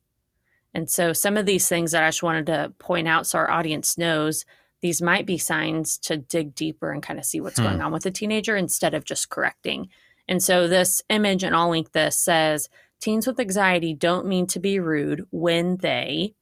And 0.73 0.89
so 0.89 1.13
some 1.13 1.37
of 1.37 1.45
these 1.45 1.67
things 1.67 1.91
that 1.91 2.03
I 2.03 2.07
just 2.07 2.23
wanted 2.23 2.45
to 2.47 2.73
point 2.79 3.07
out 3.07 3.27
so 3.27 3.37
our 3.37 3.51
audience 3.51 3.97
knows 3.97 4.45
these 4.81 5.01
might 5.01 5.25
be 5.25 5.37
signs 5.37 5.97
to 5.99 6.17
dig 6.17 6.55
deeper 6.55 6.91
and 6.91 7.01
kind 7.03 7.19
of 7.19 7.25
see 7.25 7.39
what's 7.39 7.59
Hmm. 7.59 7.65
going 7.65 7.81
on 7.81 7.91
with 7.91 8.05
a 8.05 8.11
teenager 8.11 8.55
instead 8.57 8.93
of 8.93 9.05
just 9.05 9.29
correcting. 9.29 9.89
And 10.27 10.41
so 10.41 10.67
this 10.67 11.01
image, 11.09 11.43
and 11.43 11.55
I'll 11.55 11.69
link 11.69 11.91
this, 11.91 12.17
says 12.17 12.69
teens 12.99 13.27
with 13.27 13.39
anxiety 13.39 13.93
don't 13.93 14.25
mean 14.27 14.47
to 14.47 14.59
be 14.59 14.79
rude 14.79 15.25
when 15.31 15.77
they, 15.77 16.33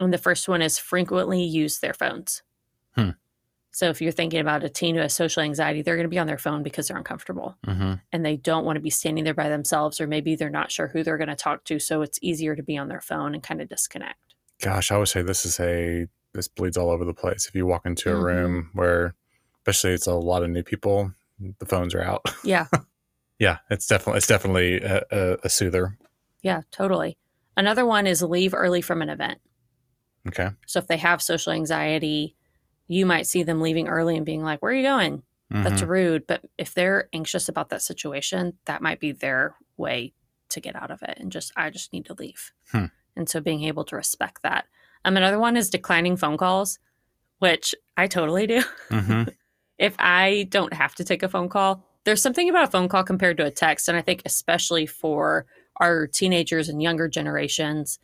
and 0.00 0.12
the 0.12 0.18
first 0.18 0.48
one 0.48 0.60
is 0.62 0.78
frequently 0.78 1.42
use 1.44 1.78
their 1.78 1.94
phones. 1.94 2.42
Hmm. 2.96 3.10
So 3.70 3.88
if 3.90 4.00
you're 4.00 4.12
thinking 4.12 4.40
about 4.40 4.62
a 4.64 4.68
teen 4.68 4.94
who 4.94 5.00
has 5.00 5.14
social 5.14 5.42
anxiety, 5.42 5.82
they're 5.82 5.96
going 5.96 6.04
to 6.04 6.08
be 6.10 6.18
on 6.18 6.26
their 6.28 6.38
phone 6.38 6.62
because 6.62 6.88
they're 6.88 6.96
uncomfortable 6.96 7.56
Mm-hmm. 7.66 7.94
and 8.12 8.24
they 8.24 8.36
don't 8.36 8.64
want 8.64 8.76
to 8.76 8.80
be 8.80 8.90
standing 8.90 9.24
there 9.24 9.34
by 9.34 9.48
themselves, 9.48 10.00
or 10.00 10.06
maybe 10.06 10.36
they're 10.36 10.50
not 10.50 10.70
sure 10.70 10.88
who 10.88 11.02
they're 11.02 11.16
going 11.18 11.28
to 11.28 11.34
talk 11.36 11.64
to. 11.64 11.78
So 11.80 12.02
it's 12.02 12.18
easier 12.22 12.54
to 12.56 12.62
be 12.62 12.76
on 12.76 12.88
their 12.88 13.00
phone 13.00 13.34
and 13.34 13.42
kind 13.42 13.60
of 13.60 13.68
disconnect. 13.68 14.18
Gosh, 14.60 14.90
I 14.92 14.96
would 14.98 15.08
say 15.08 15.22
this 15.22 15.44
is 15.46 15.58
a 15.60 16.06
this 16.34 16.48
bleeds 16.48 16.76
all 16.76 16.90
over 16.90 17.04
the 17.04 17.14
place. 17.14 17.46
If 17.46 17.54
you 17.54 17.64
walk 17.66 17.86
into 17.86 18.10
a 18.10 18.14
Mhm. 18.14 18.24
room 18.24 18.70
where, 18.74 19.14
especially 19.62 19.92
it's 19.92 20.06
a 20.08 20.14
lot 20.14 20.42
of 20.42 20.50
new 20.50 20.62
people, 20.64 21.12
the 21.60 21.66
phones 21.66 21.94
are 21.94 22.02
out. 22.02 22.22
Yeah, 22.44 22.66
yeah, 23.38 23.58
it's 23.70 23.86
definitely 23.86 24.18
it's 24.18 24.26
definitely 24.26 24.80
a, 24.80 25.02
a, 25.10 25.36
a 25.44 25.48
soother. 25.48 25.96
yeah, 26.42 26.62
totally. 26.70 27.16
Another 27.56 27.84
one 27.86 28.06
is 28.06 28.22
leave 28.22 28.54
early 28.54 28.80
from 28.80 29.00
an 29.02 29.08
event. 29.10 29.38
Okay. 30.26 30.50
So 30.66 30.78
if 30.78 30.86
they 30.88 30.96
have 30.96 31.22
social 31.22 31.52
anxiety, 31.52 32.34
you 32.88 33.06
might 33.06 33.26
see 33.26 33.42
them 33.42 33.60
leaving 33.60 33.88
early 33.88 34.16
and 34.16 34.26
being 34.26 34.42
like, 34.42 34.60
Where 34.62 34.72
are 34.72 34.74
you 34.74 34.82
going? 34.82 35.22
That's 35.50 35.82
Mhm. 35.82 35.88
rude. 35.88 36.26
But 36.26 36.42
if 36.58 36.74
they're 36.74 37.08
anxious 37.12 37.48
about 37.48 37.68
that 37.68 37.82
situation, 37.82 38.54
that 38.64 38.82
might 38.82 38.98
be 38.98 39.12
their 39.12 39.54
way 39.76 40.14
to 40.48 40.60
get 40.60 40.74
out 40.74 40.90
of 40.90 41.02
it 41.02 41.16
and 41.20 41.30
just, 41.30 41.52
I 41.56 41.70
just 41.70 41.92
need 41.92 42.06
to 42.06 42.14
leave. 42.14 42.50
Hmm. 42.72 42.86
And 43.16 43.28
so 43.28 43.40
being 43.40 43.62
able 43.62 43.84
to 43.84 43.94
respect 43.96 44.42
that. 44.42 44.64
Um, 45.04 45.16
another 45.16 45.38
one 45.38 45.56
is 45.56 45.70
declining 45.70 46.16
phone 46.16 46.36
calls, 46.36 46.78
which 47.38 47.74
I 47.96 48.06
totally 48.08 48.46
do. 48.48 48.62
Mhm. 48.88 49.32
if 49.78 49.94
I 49.98 50.46
don't 50.50 50.72
have 50.72 50.94
to 50.96 51.04
take 51.04 51.22
a 51.22 51.28
phone 51.28 51.48
call, 51.48 51.86
there's 52.04 52.22
something 52.22 52.48
about 52.48 52.68
a 52.68 52.70
phone 52.70 52.88
call 52.88 53.04
compared 53.04 53.36
to 53.38 53.46
a 53.46 53.50
text. 53.50 53.88
And 53.88 53.96
I 53.96 54.02
think, 54.02 54.22
especially 54.24 54.86
for 54.86 55.46
our 55.76 56.06
teenagers 56.06 56.68
and 56.68 56.82
younger 56.82 57.08
generations, 57.08 57.98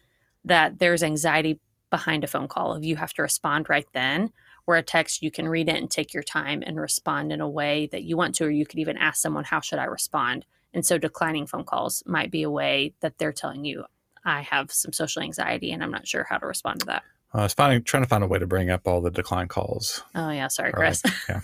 that 0.44 0.78
there's 0.78 1.02
anxiety 1.02 1.60
behind 1.90 2.24
a 2.24 2.28
phone 2.28 2.48
call 2.48 2.74
if 2.74 2.84
you 2.84 2.96
have 2.96 3.12
to 3.14 3.22
respond 3.22 3.68
right 3.68 3.86
then. 3.92 4.32
Where 4.66 4.78
a 4.78 4.82
text, 4.82 5.22
you 5.22 5.30
can 5.30 5.48
read 5.48 5.68
it 5.68 5.76
and 5.76 5.90
take 5.90 6.14
your 6.14 6.22
time 6.22 6.62
and 6.64 6.78
respond 6.78 7.32
in 7.32 7.40
a 7.40 7.48
way 7.48 7.88
that 7.90 8.04
you 8.04 8.16
want 8.16 8.36
to, 8.36 8.44
or 8.44 8.50
you 8.50 8.66
could 8.66 8.78
even 8.78 8.96
ask 8.96 9.20
someone, 9.20 9.44
How 9.44 9.60
should 9.60 9.80
I 9.80 9.84
respond? 9.84 10.44
And 10.72 10.86
so, 10.86 10.96
declining 10.96 11.46
phone 11.46 11.64
calls 11.64 12.02
might 12.06 12.30
be 12.30 12.42
a 12.44 12.50
way 12.50 12.94
that 13.00 13.18
they're 13.18 13.32
telling 13.32 13.64
you, 13.64 13.84
I 14.24 14.42
have 14.42 14.70
some 14.70 14.92
social 14.92 15.22
anxiety 15.22 15.72
and 15.72 15.82
I'm 15.82 15.90
not 15.90 16.06
sure 16.06 16.24
how 16.28 16.38
to 16.38 16.46
respond 16.46 16.80
to 16.80 16.86
that. 16.86 17.02
Uh, 17.34 17.38
I 17.38 17.42
was 17.44 17.54
finding 17.54 17.82
trying 17.82 18.02
to 18.02 18.08
find 18.08 18.22
a 18.22 18.26
way 18.26 18.38
to 18.38 18.46
bring 18.46 18.70
up 18.70 18.86
all 18.86 19.00
the 19.00 19.10
decline 19.10 19.48
calls. 19.48 20.02
Oh, 20.14 20.30
yeah. 20.30 20.48
Sorry. 20.48 20.72
Chris. 20.72 21.02
Yeah. 21.28 21.40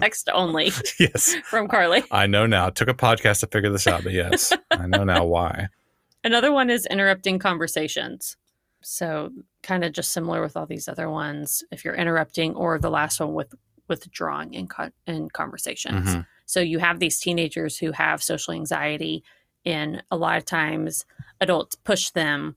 Text 0.00 0.28
only 0.32 0.72
yes, 0.98 1.34
from 1.44 1.68
Carly. 1.68 2.02
I 2.10 2.26
know 2.26 2.46
now. 2.46 2.68
It 2.68 2.74
took 2.74 2.88
a 2.88 2.94
podcast 2.94 3.40
to 3.40 3.46
figure 3.46 3.70
this 3.70 3.86
out, 3.86 4.02
but 4.04 4.12
yes, 4.12 4.52
I 4.70 4.86
know 4.86 5.04
now 5.04 5.24
why. 5.24 5.68
Another 6.24 6.52
one 6.52 6.70
is 6.70 6.86
interrupting 6.86 7.38
conversations. 7.38 8.36
So, 8.82 9.30
kind 9.62 9.84
of 9.84 9.92
just 9.92 10.12
similar 10.12 10.40
with 10.40 10.56
all 10.56 10.66
these 10.66 10.88
other 10.88 11.10
ones. 11.10 11.64
If 11.70 11.84
you're 11.84 11.94
interrupting, 11.94 12.54
or 12.54 12.78
the 12.78 12.90
last 12.90 13.18
one 13.20 13.34
with 13.34 13.54
withdrawing 13.88 14.54
in 14.54 14.66
con- 14.66 14.92
in 15.06 15.28
conversations. 15.30 16.08
Mhm. 16.14 16.26
So 16.46 16.60
you 16.60 16.78
have 16.78 16.98
these 16.98 17.18
teenagers 17.20 17.78
who 17.78 17.92
have 17.92 18.22
social 18.22 18.54
anxiety, 18.54 19.24
and 19.64 20.02
a 20.10 20.16
lot 20.16 20.36
of 20.38 20.44
times 20.44 21.04
adults 21.40 21.74
push 21.76 22.10
them. 22.10 22.56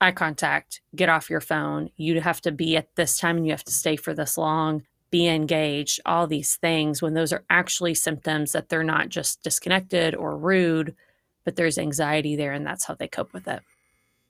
Eye 0.00 0.10
contact, 0.12 0.80
get 0.96 1.08
off 1.08 1.30
your 1.30 1.40
phone. 1.40 1.90
You 1.96 2.20
have 2.20 2.40
to 2.40 2.50
be 2.50 2.76
at 2.76 2.94
this 2.96 3.18
time 3.18 3.36
and 3.36 3.46
you 3.46 3.52
have 3.52 3.64
to 3.64 3.72
stay 3.72 3.94
for 3.94 4.12
this 4.12 4.36
long, 4.36 4.82
be 5.12 5.28
engaged, 5.28 6.00
all 6.04 6.26
these 6.26 6.56
things 6.56 7.00
when 7.00 7.14
those 7.14 7.32
are 7.32 7.44
actually 7.48 7.94
symptoms 7.94 8.50
that 8.52 8.68
they're 8.68 8.82
not 8.82 9.10
just 9.10 9.42
disconnected 9.44 10.16
or 10.16 10.36
rude, 10.36 10.96
but 11.44 11.54
there's 11.54 11.78
anxiety 11.78 12.34
there 12.34 12.52
and 12.52 12.66
that's 12.66 12.86
how 12.86 12.94
they 12.94 13.06
cope 13.06 13.32
with 13.32 13.46
it. 13.46 13.62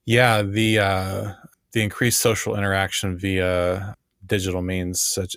Yeah, 0.05 0.43
the 0.43 0.79
uh, 0.81 1.33
the 1.71 1.83
increased 1.83 2.21
social 2.21 2.57
interaction 2.57 3.17
via 3.17 3.97
digital 4.27 4.61
means, 4.61 5.01
such 5.01 5.37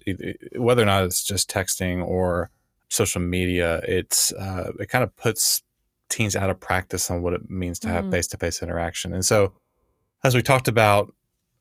whether 0.56 0.82
or 0.82 0.86
not 0.86 1.04
it's 1.04 1.24
just 1.24 1.50
texting 1.50 2.06
or 2.06 2.50
social 2.90 3.22
media, 3.22 3.82
it's 3.88 4.34
uh, 4.34 4.72
it 4.80 4.90
kind 4.90 5.04
of 5.04 5.16
puts 5.16 5.62
teens 6.10 6.36
out 6.36 6.50
of 6.50 6.60
practice 6.60 7.10
on 7.12 7.22
what 7.22 7.34
it 7.34 7.50
means 7.50 7.80
to 7.80 7.90
have 7.90 8.10
face 8.10 8.28
to 8.28 8.38
face 8.38 8.64
interaction. 8.64 9.14
And 9.14 9.24
so, 9.24 9.54
as 10.24 10.34
we 10.34 10.42
talked 10.42 10.68
about 10.68 11.14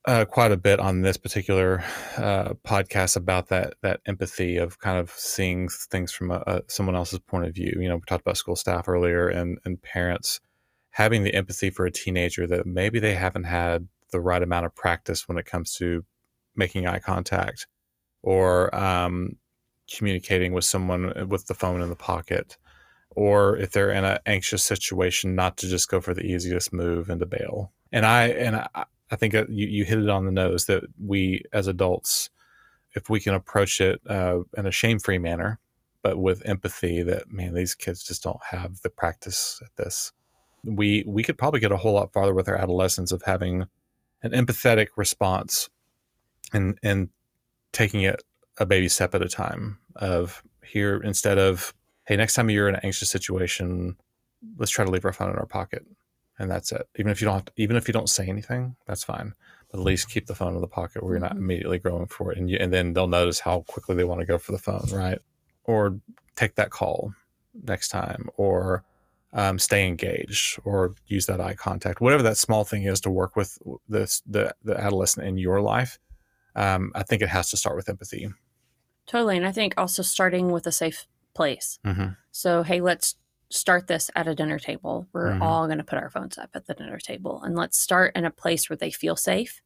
uh, 0.06 0.24
quite 0.24 0.52
a 0.52 0.56
bit 0.56 0.80
on 0.80 1.00
this 1.00 1.16
particular 1.16 1.82
uh, 2.16 2.54
podcast 2.64 3.16
about 3.16 3.48
that 3.48 3.74
that 3.82 4.00
empathy 4.06 4.58
of 4.58 4.78
kind 4.78 4.98
of 4.98 5.10
seeing 5.10 5.68
things 5.68 6.12
from 6.12 6.30
a, 6.30 6.42
a, 6.46 6.62
someone 6.68 6.94
else's 6.94 7.18
point 7.20 7.46
of 7.46 7.54
view. 7.54 7.72
You 7.80 7.88
know, 7.88 7.96
we 7.96 8.02
talked 8.06 8.22
about 8.22 8.36
school 8.36 8.56
staff 8.56 8.88
earlier 8.88 9.28
and 9.28 9.58
and 9.64 9.80
parents 9.80 10.40
having 10.90 11.24
the 11.24 11.34
empathy 11.34 11.70
for 11.70 11.86
a 11.86 11.90
teenager 11.90 12.46
that 12.46 12.66
maybe 12.66 13.00
they 13.00 13.14
haven't 13.14 13.44
had 13.44 13.88
the 14.12 14.20
right 14.20 14.42
amount 14.42 14.66
of 14.66 14.74
practice 14.74 15.26
when 15.26 15.38
it 15.38 15.46
comes 15.46 15.74
to 15.74 16.04
making 16.54 16.86
eye 16.86 17.00
contact 17.00 17.66
or 18.22 18.72
um, 18.74 19.36
communicating 19.92 20.52
with 20.52 20.64
someone 20.64 21.28
with 21.28 21.46
the 21.46 21.54
phone 21.54 21.80
in 21.80 21.88
the 21.88 21.96
pocket 21.96 22.56
or 23.10 23.56
if 23.56 23.70
they're 23.72 23.90
in 23.90 24.04
an 24.04 24.18
anxious 24.26 24.62
situation 24.62 25.34
not 25.34 25.56
to 25.56 25.68
just 25.68 25.88
go 25.88 26.00
for 26.00 26.14
the 26.14 26.22
easiest 26.24 26.72
move 26.72 27.10
and 27.10 27.20
to 27.20 27.26
bail 27.26 27.72
and 27.92 28.06
i 28.06 28.28
and 28.28 28.56
i, 28.56 28.84
I 29.10 29.16
think 29.16 29.34
you, 29.34 29.46
you 29.48 29.84
hit 29.84 29.98
it 29.98 30.08
on 30.08 30.24
the 30.24 30.32
nose 30.32 30.66
that 30.66 30.84
we 31.02 31.42
as 31.52 31.66
adults 31.66 32.30
if 32.94 33.10
we 33.10 33.20
can 33.20 33.34
approach 33.34 33.80
it 33.80 34.00
uh, 34.08 34.40
in 34.56 34.66
a 34.66 34.70
shame-free 34.70 35.18
manner 35.18 35.58
but 36.04 36.18
with 36.18 36.46
empathy 36.46 37.02
that 37.02 37.32
man 37.32 37.54
these 37.54 37.74
kids 37.74 38.04
just 38.04 38.22
don't 38.22 38.44
have 38.50 38.82
the 38.82 38.90
practice 38.90 39.60
at 39.64 39.74
this. 39.82 40.12
We 40.62 41.02
we 41.06 41.24
could 41.24 41.38
probably 41.38 41.60
get 41.60 41.72
a 41.72 41.78
whole 41.78 41.94
lot 41.94 42.12
farther 42.12 42.34
with 42.34 42.48
our 42.48 42.56
adolescents 42.56 43.10
of 43.10 43.22
having 43.22 43.64
an 44.22 44.30
empathetic 44.30 44.88
response 44.96 45.70
and 46.52 46.78
and 46.82 47.08
taking 47.72 48.02
it 48.02 48.22
a 48.58 48.66
baby 48.66 48.88
step 48.88 49.14
at 49.14 49.22
a 49.22 49.28
time 49.28 49.78
of 49.96 50.42
here 50.62 51.00
instead 51.02 51.38
of 51.38 51.74
hey 52.06 52.16
next 52.16 52.34
time 52.34 52.50
you're 52.50 52.68
in 52.68 52.74
an 52.74 52.80
anxious 52.84 53.10
situation 53.10 53.96
let's 54.58 54.70
try 54.70 54.84
to 54.84 54.90
leave 54.90 55.04
our 55.04 55.12
phone 55.12 55.30
in 55.30 55.36
our 55.36 55.46
pocket 55.46 55.84
and 56.38 56.50
that's 56.50 56.72
it 56.72 56.88
even 56.96 57.10
if 57.12 57.20
you 57.20 57.26
don't 57.26 57.34
have 57.34 57.44
to, 57.44 57.52
even 57.56 57.76
if 57.76 57.86
you 57.88 57.92
don't 57.92 58.08
say 58.10 58.26
anything 58.26 58.76
that's 58.86 59.04
fine 59.04 59.32
But 59.70 59.78
at 59.80 59.84
least 59.84 60.10
keep 60.10 60.26
the 60.26 60.34
phone 60.34 60.54
in 60.54 60.60
the 60.60 60.66
pocket 60.68 61.02
where 61.02 61.12
you're 61.14 61.20
not 61.20 61.34
Mhm. 61.34 61.38
immediately 61.38 61.78
going 61.78 62.06
for 62.06 62.32
it, 62.32 62.38
and 62.38 62.48
you, 62.50 62.58
and 62.60 62.72
then 62.72 62.92
they'll 62.92 63.06
notice 63.08 63.40
how 63.40 63.62
quickly 63.68 63.94
they 63.96 64.04
want 64.04 64.20
to 64.20 64.26
go 64.26 64.38
for 64.38 64.52
the 64.52 64.58
phone, 64.58 64.86
right? 64.92 65.18
Or 65.64 65.98
take 66.36 66.54
that 66.56 66.70
call 66.70 67.12
next 67.62 67.88
time, 67.88 68.28
or 68.36 68.84
um, 69.32 69.58
stay 69.58 69.84
engaged, 69.86 70.60
or 70.64 70.94
use 71.06 71.26
that 71.26 71.40
eye 71.40 71.54
contact, 71.54 72.00
whatever 72.00 72.22
that 72.22 72.36
small 72.36 72.64
thing 72.64 72.84
is 72.84 73.00
to 73.00 73.10
work 73.10 73.34
with 73.34 73.58
this 73.88 74.22
the 74.26 74.54
the 74.62 74.78
adolescent 74.78 75.26
in 75.26 75.38
your 75.38 75.60
life. 75.60 75.98
Um, 76.54 76.92
I 76.94 77.02
think 77.02 77.20
it 77.20 77.28
has 77.28 77.50
to 77.50 77.56
start 77.56 77.74
with 77.76 77.88
empathy. 77.88 78.28
Totally. 79.06 79.36
And 79.36 79.46
I 79.46 79.50
think 79.52 79.74
also 79.76 80.02
starting 80.02 80.52
with 80.52 80.66
a 80.68 80.72
safe 80.72 81.06
place. 81.34 81.78
Mm-hmm. 81.84 82.10
So, 82.30 82.62
hey, 82.62 82.80
let's 82.80 83.16
start 83.50 83.86
this 83.86 84.10
at 84.16 84.26
a 84.28 84.34
dinner 84.34 84.58
table. 84.58 85.06
We're 85.12 85.32
Mhm. 85.32 85.42
all 85.42 85.66
going 85.66 85.78
to 85.78 85.84
put 85.84 85.98
our 85.98 86.10
phones 86.10 86.38
up 86.38 86.50
at 86.54 86.66
the 86.66 86.74
dinner 86.74 86.98
table 86.98 87.42
and 87.42 87.54
let's 87.56 87.78
start 87.78 88.16
in 88.16 88.24
a 88.24 88.30
place 88.30 88.68
where 88.68 88.76
they 88.76 88.90
feel 88.90 89.16
safe. 89.16 89.60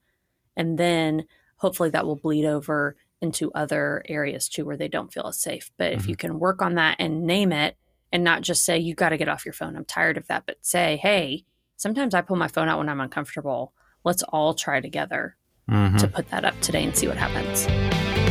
And 0.56 0.78
then 0.78 1.24
hopefully 1.56 1.90
that 1.90 2.04
will 2.06 2.16
bleed 2.16 2.44
over 2.44 2.96
into 3.20 3.50
other 3.52 4.02
areas 4.08 4.48
too 4.48 4.64
where 4.64 4.76
they 4.76 4.88
don't 4.88 5.12
feel 5.12 5.26
as 5.26 5.40
safe. 5.40 5.70
But 5.76 5.92
if 5.92 6.06
you 6.08 6.16
can 6.16 6.38
work 6.38 6.62
on 6.62 6.74
that 6.74 6.96
and 6.98 7.22
name 7.24 7.52
it 7.52 7.76
and 8.12 8.22
not 8.22 8.42
just 8.42 8.64
say, 8.64 8.78
you 8.78 8.94
got 8.94 9.08
to 9.10 9.16
get 9.16 9.28
off 9.28 9.44
your 9.44 9.52
phone, 9.54 9.76
I'm 9.76 9.84
tired 9.84 10.16
of 10.16 10.26
that, 10.28 10.44
but 10.46 10.58
say, 10.60 10.96
hey, 10.96 11.44
sometimes 11.76 12.14
I 12.14 12.20
pull 12.20 12.36
my 12.36 12.48
phone 12.48 12.68
out 12.68 12.78
when 12.78 12.88
I'm 12.88 13.00
uncomfortable. 13.00 13.72
Let's 14.04 14.22
all 14.24 14.54
try 14.54 14.80
together 14.80 15.36
Mm-hmm. 15.68 15.98
to 15.98 16.08
put 16.08 16.30
that 16.30 16.46
up 16.46 16.58
today 16.62 16.82
and 16.82 16.96
see 16.96 17.06
what 17.08 17.18
happens. 17.18 18.27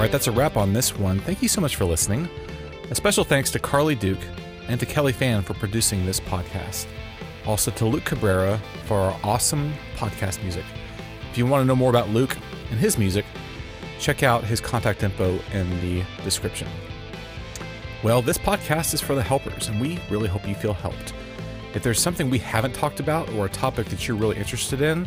Right, 0.00 0.10
that's 0.10 0.28
a 0.28 0.32
wrap 0.32 0.56
on 0.56 0.72
this 0.72 0.96
one. 0.96 1.20
Thank 1.20 1.42
you 1.42 1.48
so 1.48 1.60
much 1.60 1.76
for 1.76 1.84
listening. 1.84 2.26
A 2.90 2.94
special 2.94 3.22
thanks 3.22 3.50
to 3.50 3.58
Carly 3.58 3.94
Duke 3.94 4.20
and 4.66 4.80
to 4.80 4.86
Kelly 4.86 5.12
Fan 5.12 5.42
for 5.42 5.52
producing 5.54 6.06
this 6.06 6.18
podcast. 6.20 6.86
Also 7.44 7.70
to 7.72 7.84
Luke 7.84 8.06
Cabrera 8.06 8.58
for 8.86 8.98
our 8.98 9.20
awesome 9.22 9.74
podcast 9.96 10.42
music. 10.42 10.64
If 11.30 11.36
you 11.36 11.44
want 11.44 11.60
to 11.60 11.66
know 11.66 11.76
more 11.76 11.90
about 11.90 12.08
Luke 12.08 12.34
and 12.70 12.80
his 12.80 12.96
music, 12.96 13.26
check 13.98 14.22
out 14.22 14.42
his 14.42 14.58
contact 14.58 15.02
info 15.02 15.38
in 15.52 15.68
the 15.82 16.02
description. 16.24 16.68
Well, 18.02 18.22
this 18.22 18.38
podcast 18.38 18.94
is 18.94 19.02
for 19.02 19.14
the 19.14 19.22
helpers, 19.22 19.68
and 19.68 19.78
we 19.80 20.00
really 20.08 20.28
hope 20.28 20.48
you 20.48 20.54
feel 20.54 20.72
helped. 20.72 21.12
If 21.74 21.82
there's 21.82 22.00
something 22.00 22.30
we 22.30 22.38
haven't 22.38 22.74
talked 22.74 23.00
about 23.00 23.28
or 23.32 23.46
a 23.46 23.50
topic 23.50 23.88
that 23.88 24.08
you're 24.08 24.16
really 24.16 24.38
interested 24.38 24.80
in, 24.80 25.06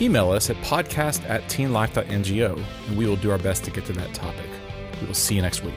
email 0.00 0.30
us 0.30 0.50
at 0.50 0.56
podcast 0.56 1.28
at 1.28 1.42
teenlife.ngo 1.44 2.64
and 2.88 2.98
we 2.98 3.06
will 3.06 3.16
do 3.16 3.30
our 3.30 3.38
best 3.38 3.64
to 3.64 3.70
get 3.70 3.84
to 3.86 3.92
that 3.94 4.14
topic. 4.14 4.48
We 5.00 5.06
will 5.06 5.14
see 5.14 5.34
you 5.36 5.42
next 5.42 5.64
week. 5.64 5.74